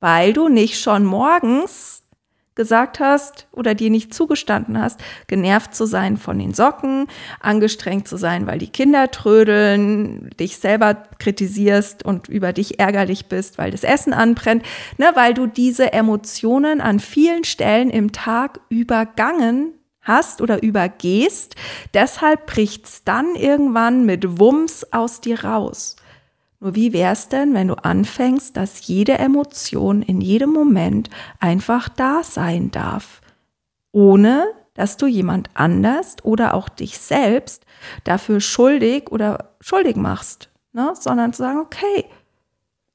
Weil 0.00 0.32
du 0.32 0.48
nicht 0.48 0.80
schon 0.80 1.04
morgens 1.04 1.97
gesagt 2.58 2.98
hast 2.98 3.46
oder 3.52 3.76
dir 3.76 3.88
nicht 3.88 4.12
zugestanden 4.12 4.82
hast, 4.82 5.00
genervt 5.28 5.76
zu 5.76 5.86
sein 5.86 6.16
von 6.16 6.40
den 6.40 6.52
Socken, 6.52 7.06
angestrengt 7.38 8.08
zu 8.08 8.16
sein, 8.16 8.48
weil 8.48 8.58
die 8.58 8.68
Kinder 8.68 9.12
trödeln, 9.12 10.28
dich 10.40 10.58
selber 10.58 10.94
kritisierst 11.20 12.04
und 12.04 12.28
über 12.28 12.52
dich 12.52 12.80
ärgerlich 12.80 13.26
bist, 13.26 13.58
weil 13.58 13.70
das 13.70 13.84
Essen 13.84 14.12
anbrennt, 14.12 14.64
ne, 14.96 15.12
weil 15.14 15.34
du 15.34 15.46
diese 15.46 15.92
Emotionen 15.92 16.80
an 16.80 16.98
vielen 16.98 17.44
Stellen 17.44 17.90
im 17.90 18.10
Tag 18.10 18.58
übergangen 18.68 19.72
hast 20.02 20.40
oder 20.40 20.60
übergehst. 20.60 21.54
Deshalb 21.94 22.46
bricht's 22.46 23.04
dann 23.04 23.36
irgendwann 23.36 24.04
mit 24.04 24.40
Wumms 24.40 24.92
aus 24.92 25.20
dir 25.20 25.44
raus. 25.44 25.94
Nur 26.60 26.74
wie 26.74 26.92
wär's 26.92 27.28
denn, 27.28 27.54
wenn 27.54 27.68
du 27.68 27.74
anfängst, 27.74 28.56
dass 28.56 28.86
jede 28.86 29.18
Emotion 29.18 30.02
in 30.02 30.20
jedem 30.20 30.50
Moment 30.50 31.08
einfach 31.38 31.88
da 31.88 32.22
sein 32.24 32.70
darf, 32.70 33.20
ohne 33.92 34.46
dass 34.74 34.96
du 34.96 35.06
jemand 35.06 35.50
anders 35.54 36.16
oder 36.22 36.54
auch 36.54 36.68
dich 36.68 36.98
selbst 36.98 37.64
dafür 38.04 38.40
schuldig 38.40 39.10
oder 39.10 39.56
schuldig 39.60 39.96
machst, 39.96 40.50
ne? 40.72 40.94
sondern 40.98 41.32
zu 41.32 41.42
sagen, 41.42 41.58
okay, 41.58 42.04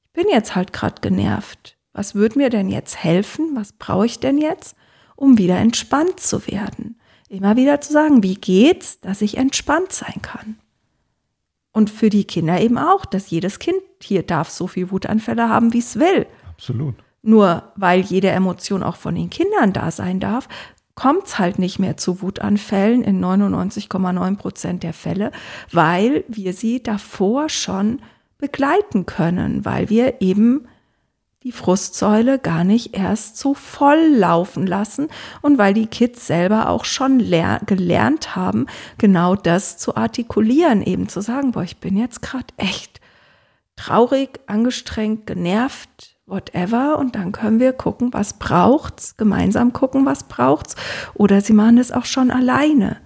ich 0.04 0.12
bin 0.14 0.28
jetzt 0.30 0.56
halt 0.56 0.72
gerade 0.74 1.02
genervt. 1.02 1.78
Was 1.94 2.16
würde 2.16 2.40
mir 2.40 2.50
denn 2.50 2.70
jetzt 2.70 3.04
helfen? 3.04 3.52
Was 3.54 3.74
brauche 3.74 4.06
ich 4.06 4.20
denn 4.20 4.38
jetzt, 4.38 4.76
um 5.16 5.38
wieder 5.38 5.58
entspannt 5.58 6.20
zu 6.20 6.48
werden? 6.48 7.00
Immer 7.30 7.56
wieder 7.56 7.82
zu 7.82 7.92
sagen, 7.94 8.24
wie 8.24 8.36
geht's, 8.36 9.00
dass 9.02 9.22
ich 9.22 9.38
entspannt 9.38 9.92
sein 9.92 10.22
kann? 10.22 10.58
Und 11.74 11.90
für 11.90 12.10
die 12.10 12.24
Kinder 12.24 12.62
eben 12.62 12.78
auch, 12.78 13.04
dass 13.06 13.30
jedes 13.30 13.60
Kind 13.60 13.82
hier 14.02 14.24
darf 14.24 14.50
so 14.50 14.68
viel 14.68 14.92
Wutanfälle 14.92 15.50
haben, 15.50 15.74
wie 15.74 15.80
es 15.80 16.00
will. 16.00 16.28
Absolut. 16.52 16.96
Nur 17.24 17.64
weil 17.76 18.02
jede 18.02 18.30
Emotion 18.30 18.84
auch 18.84 18.96
von 18.96 19.16
den 19.16 19.30
Kindern 19.30 19.74
da 19.74 19.92
sein 19.92 20.20
darf, 20.20 20.48
kommt 20.96 21.26
es 21.26 21.40
halt 21.40 21.58
nicht 21.58 21.80
mehr 21.80 21.98
zu 21.98 22.22
Wutanfällen 22.22 23.04
in 23.04 23.24
99,9 23.24 24.38
Prozent 24.38 24.84
der 24.84 24.94
Fälle, 24.94 25.32
weil 25.72 26.24
wir 26.28 26.54
sie 26.54 26.84
davor 26.84 27.50
schon 27.50 28.00
begleiten 28.38 29.06
können, 29.06 29.66
weil 29.66 29.90
wir 29.90 30.22
eben 30.22 30.68
die 31.44 31.52
Frustsäule 31.52 32.40
gar 32.40 32.64
nicht 32.64 32.96
erst 32.96 33.38
so 33.38 33.54
voll 33.54 34.08
laufen 34.16 34.66
lassen 34.66 35.10
und 35.42 35.58
weil 35.58 35.74
die 35.74 35.88
Kids 35.88 36.26
selber 36.26 36.70
auch 36.70 36.86
schon 36.86 37.20
gelernt 37.20 38.36
haben, 38.36 38.68
genau 38.98 39.36
das 39.36 39.78
zu 39.78 39.96
artikulieren, 39.96 40.82
eben 40.82 41.10
zu 41.10 41.22
sagen, 41.22 41.52
boah, 41.52 41.64
ich 41.64 41.78
bin 41.78 41.98
jetzt 41.98 42.22
gerade 42.22 42.48
echt 42.56 43.02
traurig, 43.76 44.40
angestrengt, 44.48 45.28
genervt, 45.28 46.16
whatever 46.26 46.98
und 46.98 47.16
dann 47.16 47.34
können 47.34 47.60
wir 47.60 47.74
gucken, 47.74 48.14
was 48.14 48.40
braucht's, 48.40 49.18
gemeinsam 49.18 49.74
gucken, 49.74 50.06
was 50.06 50.24
braucht's 50.24 50.76
oder 51.14 51.42
sie 51.42 51.54
machen 51.54 51.78
es 51.78 51.92
auch 51.92 52.06
schon 52.06 52.32
alleine. 52.32 52.98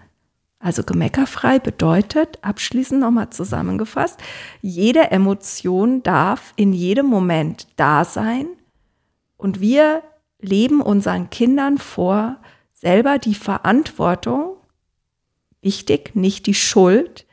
Also 0.59 0.83
gemeckerfrei 0.83 1.59
bedeutet, 1.59 2.39
abschließend 2.41 2.99
nochmal 2.99 3.29
zusammengefasst, 3.29 4.19
jede 4.61 5.11
Emotion 5.11 6.01
darf 6.01 6.53
in 6.55 6.73
jedem 6.73 7.05
Moment 7.05 7.67
da 7.75 8.03
sein. 8.03 8.47
Und 9.37 9.61
wir 9.61 10.01
leben 10.39 10.81
unseren 10.81 11.29
Kindern 11.29 11.77
vor, 11.77 12.37
selber 12.73 13.19
die 13.19 13.35
Verantwortung, 13.35 14.57
wichtig, 15.61 16.15
nicht 16.15 16.47
die 16.47 16.55
Schuld, 16.55 17.26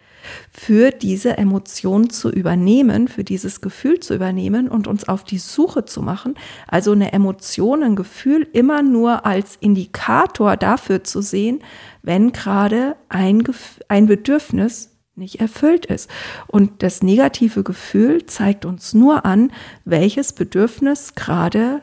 für 0.50 0.90
diese 0.90 1.38
Emotion 1.38 2.10
zu 2.10 2.30
übernehmen, 2.30 3.08
für 3.08 3.24
dieses 3.24 3.60
Gefühl 3.60 4.00
zu 4.00 4.14
übernehmen 4.14 4.68
und 4.68 4.86
uns 4.86 5.08
auf 5.08 5.24
die 5.24 5.38
Suche 5.38 5.84
zu 5.84 6.02
machen. 6.02 6.34
Also 6.68 6.92
eine 6.92 7.12
Emotion, 7.12 7.82
ein 7.82 7.96
Gefühl 7.96 8.46
immer 8.52 8.82
nur 8.82 9.26
als 9.26 9.56
Indikator 9.60 10.56
dafür 10.56 11.04
zu 11.04 11.20
sehen, 11.20 11.60
wenn 12.02 12.32
gerade 12.32 12.96
ein, 13.08 13.42
ein 13.88 14.06
Bedürfnis 14.06 14.90
nicht 15.16 15.40
erfüllt 15.40 15.86
ist. 15.86 16.10
Und 16.46 16.82
das 16.82 17.02
negative 17.02 17.62
Gefühl 17.62 18.26
zeigt 18.26 18.64
uns 18.64 18.94
nur 18.94 19.24
an, 19.24 19.52
welches 19.84 20.32
Bedürfnis 20.32 21.14
gerade 21.14 21.82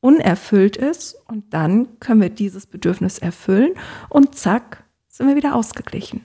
unerfüllt 0.00 0.76
ist. 0.76 1.16
Und 1.28 1.52
dann 1.52 2.00
können 2.00 2.20
wir 2.20 2.30
dieses 2.30 2.66
Bedürfnis 2.66 3.18
erfüllen 3.18 3.72
und 4.08 4.34
zack, 4.36 4.84
sind 5.08 5.28
wir 5.28 5.36
wieder 5.36 5.54
ausgeglichen. 5.54 6.24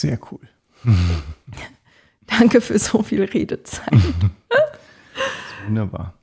Sehr 0.00 0.18
cool. 0.30 0.40
Danke 2.26 2.60
für 2.60 2.78
so 2.78 3.02
viel 3.02 3.24
Redezeit. 3.24 3.92
wunderbar. 5.66 6.14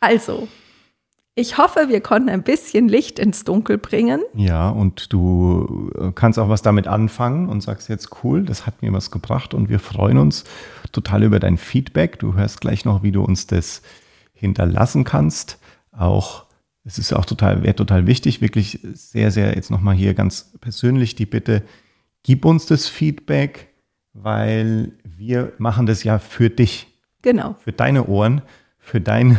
Also, 0.00 0.48
Ich 1.40 1.56
hoffe, 1.56 1.86
wir 1.88 2.00
konnten 2.00 2.30
ein 2.30 2.42
bisschen 2.42 2.88
Licht 2.88 3.20
ins 3.20 3.44
Dunkel 3.44 3.78
bringen. 3.78 4.22
Ja, 4.34 4.70
und 4.70 5.12
du 5.12 5.92
äh, 5.96 6.10
kannst 6.12 6.36
auch 6.38 6.48
was 6.48 6.62
damit 6.62 6.88
anfangen 6.88 7.48
und 7.48 7.60
sagst 7.60 7.88
jetzt, 7.88 8.24
cool, 8.24 8.42
das 8.44 8.66
hat 8.66 8.82
mir 8.82 8.92
was 8.92 9.12
gebracht 9.12 9.54
und 9.54 9.68
wir 9.68 9.78
freuen 9.78 10.18
uns 10.18 10.42
total 10.90 11.22
über 11.22 11.38
dein 11.38 11.56
Feedback. 11.56 12.18
Du 12.18 12.34
hörst 12.34 12.60
gleich 12.60 12.84
noch, 12.84 13.04
wie 13.04 13.12
du 13.12 13.22
uns 13.22 13.46
das 13.46 13.82
hinterlassen 14.34 15.04
kannst. 15.04 15.58
Auch, 15.92 16.46
es 16.84 16.98
ist 16.98 17.12
auch 17.12 17.24
total, 17.24 17.62
wäre 17.62 17.76
total 17.76 18.08
wichtig, 18.08 18.40
wirklich 18.40 18.80
sehr, 18.94 19.30
sehr 19.30 19.54
jetzt 19.54 19.70
nochmal 19.70 19.94
hier 19.94 20.14
ganz 20.14 20.52
persönlich 20.60 21.14
die 21.14 21.26
Bitte, 21.26 21.62
gib 22.28 22.44
uns 22.44 22.66
das 22.66 22.88
Feedback, 22.88 23.72
weil 24.12 24.92
wir 25.02 25.54
machen 25.56 25.86
das 25.86 26.04
ja 26.04 26.18
für 26.18 26.50
dich. 26.50 26.86
Genau. 27.22 27.54
Für 27.54 27.72
deine 27.72 28.06
Ohren, 28.06 28.42
für 28.78 29.00
dein 29.00 29.38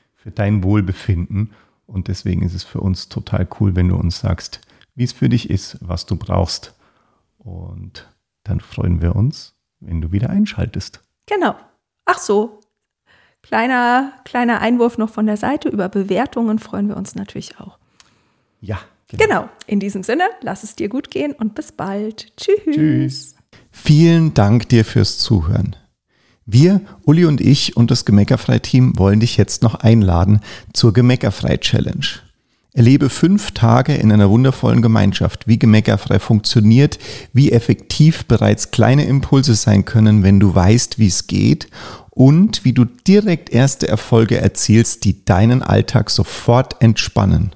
für 0.16 0.32
dein 0.32 0.64
Wohlbefinden. 0.64 1.52
Und 1.86 2.08
deswegen 2.08 2.42
ist 2.42 2.52
es 2.52 2.64
für 2.64 2.80
uns 2.80 3.08
total 3.08 3.46
cool, 3.60 3.76
wenn 3.76 3.86
du 3.86 3.94
uns 3.94 4.18
sagst, 4.18 4.62
wie 4.96 5.04
es 5.04 5.12
für 5.12 5.28
dich 5.28 5.48
ist, 5.48 5.78
was 5.80 6.06
du 6.06 6.16
brauchst. 6.16 6.74
Und 7.38 8.12
dann 8.42 8.58
freuen 8.58 9.00
wir 9.00 9.14
uns, 9.14 9.54
wenn 9.78 10.00
du 10.00 10.10
wieder 10.10 10.28
einschaltest. 10.28 11.04
Genau. 11.26 11.54
Ach 12.04 12.18
so. 12.18 12.58
Kleiner, 13.42 14.12
kleiner 14.24 14.60
Einwurf 14.60 14.98
noch 14.98 15.10
von 15.10 15.26
der 15.26 15.36
Seite. 15.36 15.68
Über 15.68 15.88
Bewertungen 15.88 16.58
freuen 16.58 16.88
wir 16.88 16.96
uns 16.96 17.14
natürlich 17.14 17.60
auch. 17.60 17.78
Ja. 18.60 18.80
Genau. 19.08 19.24
genau. 19.24 19.48
In 19.66 19.80
diesem 19.80 20.02
Sinne, 20.02 20.24
lass 20.40 20.64
es 20.64 20.76
dir 20.76 20.88
gut 20.88 21.10
gehen 21.10 21.32
und 21.32 21.54
bis 21.54 21.72
bald. 21.72 22.32
Tschüss. 22.36 22.74
Tschüss. 22.74 23.34
Vielen 23.70 24.34
Dank 24.34 24.68
dir 24.68 24.84
fürs 24.84 25.18
Zuhören. 25.18 25.76
Wir, 26.46 26.82
Uli 27.04 27.24
und 27.24 27.40
ich 27.40 27.76
und 27.76 27.90
das 27.90 28.04
Gemeckerfrei-Team 28.04 28.98
wollen 28.98 29.20
dich 29.20 29.36
jetzt 29.36 29.62
noch 29.62 29.76
einladen 29.76 30.40
zur 30.72 30.92
Gemeckerfrei-Challenge. 30.92 32.06
Erlebe 32.74 33.08
fünf 33.08 33.52
Tage 33.52 33.94
in 33.94 34.10
einer 34.12 34.28
wundervollen 34.28 34.82
Gemeinschaft, 34.82 35.46
wie 35.46 35.58
Gemeckerfrei 35.58 36.18
funktioniert, 36.18 36.98
wie 37.32 37.52
effektiv 37.52 38.26
bereits 38.26 38.72
kleine 38.72 39.06
Impulse 39.06 39.54
sein 39.54 39.84
können, 39.84 40.22
wenn 40.22 40.40
du 40.40 40.54
weißt, 40.54 40.98
wie 40.98 41.06
es 41.06 41.28
geht 41.28 41.68
und 42.10 42.64
wie 42.64 42.72
du 42.72 42.84
direkt 42.84 43.50
erste 43.50 43.88
Erfolge 43.88 44.38
erzielst, 44.38 45.04
die 45.04 45.24
deinen 45.24 45.62
Alltag 45.62 46.10
sofort 46.10 46.82
entspannen. 46.82 47.54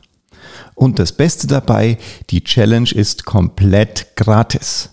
Und 0.79 1.01
das 1.01 1.11
Beste 1.11 1.49
dabei, 1.49 1.99
die 2.31 2.45
Challenge 2.45 2.89
ist 2.93 3.25
komplett 3.25 4.15
gratis. 4.15 4.91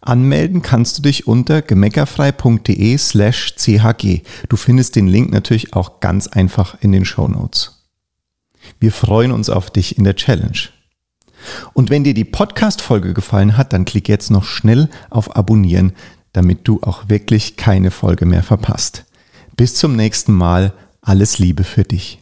Anmelden 0.00 0.62
kannst 0.62 0.98
du 0.98 1.02
dich 1.02 1.26
unter 1.26 1.62
gemeckerfrei.de 1.62 2.96
slash 2.96 3.56
chg. 3.56 4.22
Du 4.48 4.56
findest 4.56 4.94
den 4.94 5.08
Link 5.08 5.32
natürlich 5.32 5.74
auch 5.74 5.98
ganz 5.98 6.28
einfach 6.28 6.76
in 6.80 6.92
den 6.92 7.04
Show 7.04 7.26
Notes. 7.26 7.88
Wir 8.78 8.92
freuen 8.92 9.32
uns 9.32 9.50
auf 9.50 9.68
dich 9.68 9.98
in 9.98 10.04
der 10.04 10.14
Challenge. 10.14 10.68
Und 11.74 11.90
wenn 11.90 12.04
dir 12.04 12.14
die 12.14 12.24
Podcast-Folge 12.24 13.12
gefallen 13.12 13.56
hat, 13.56 13.72
dann 13.72 13.84
klick 13.84 14.08
jetzt 14.08 14.30
noch 14.30 14.44
schnell 14.44 14.88
auf 15.10 15.34
Abonnieren, 15.34 15.92
damit 16.34 16.68
du 16.68 16.80
auch 16.82 17.08
wirklich 17.08 17.56
keine 17.56 17.90
Folge 17.90 18.26
mehr 18.26 18.44
verpasst. 18.44 19.06
Bis 19.56 19.74
zum 19.74 19.96
nächsten 19.96 20.32
Mal. 20.32 20.72
Alles 21.00 21.40
Liebe 21.40 21.64
für 21.64 21.82
dich. 21.82 22.20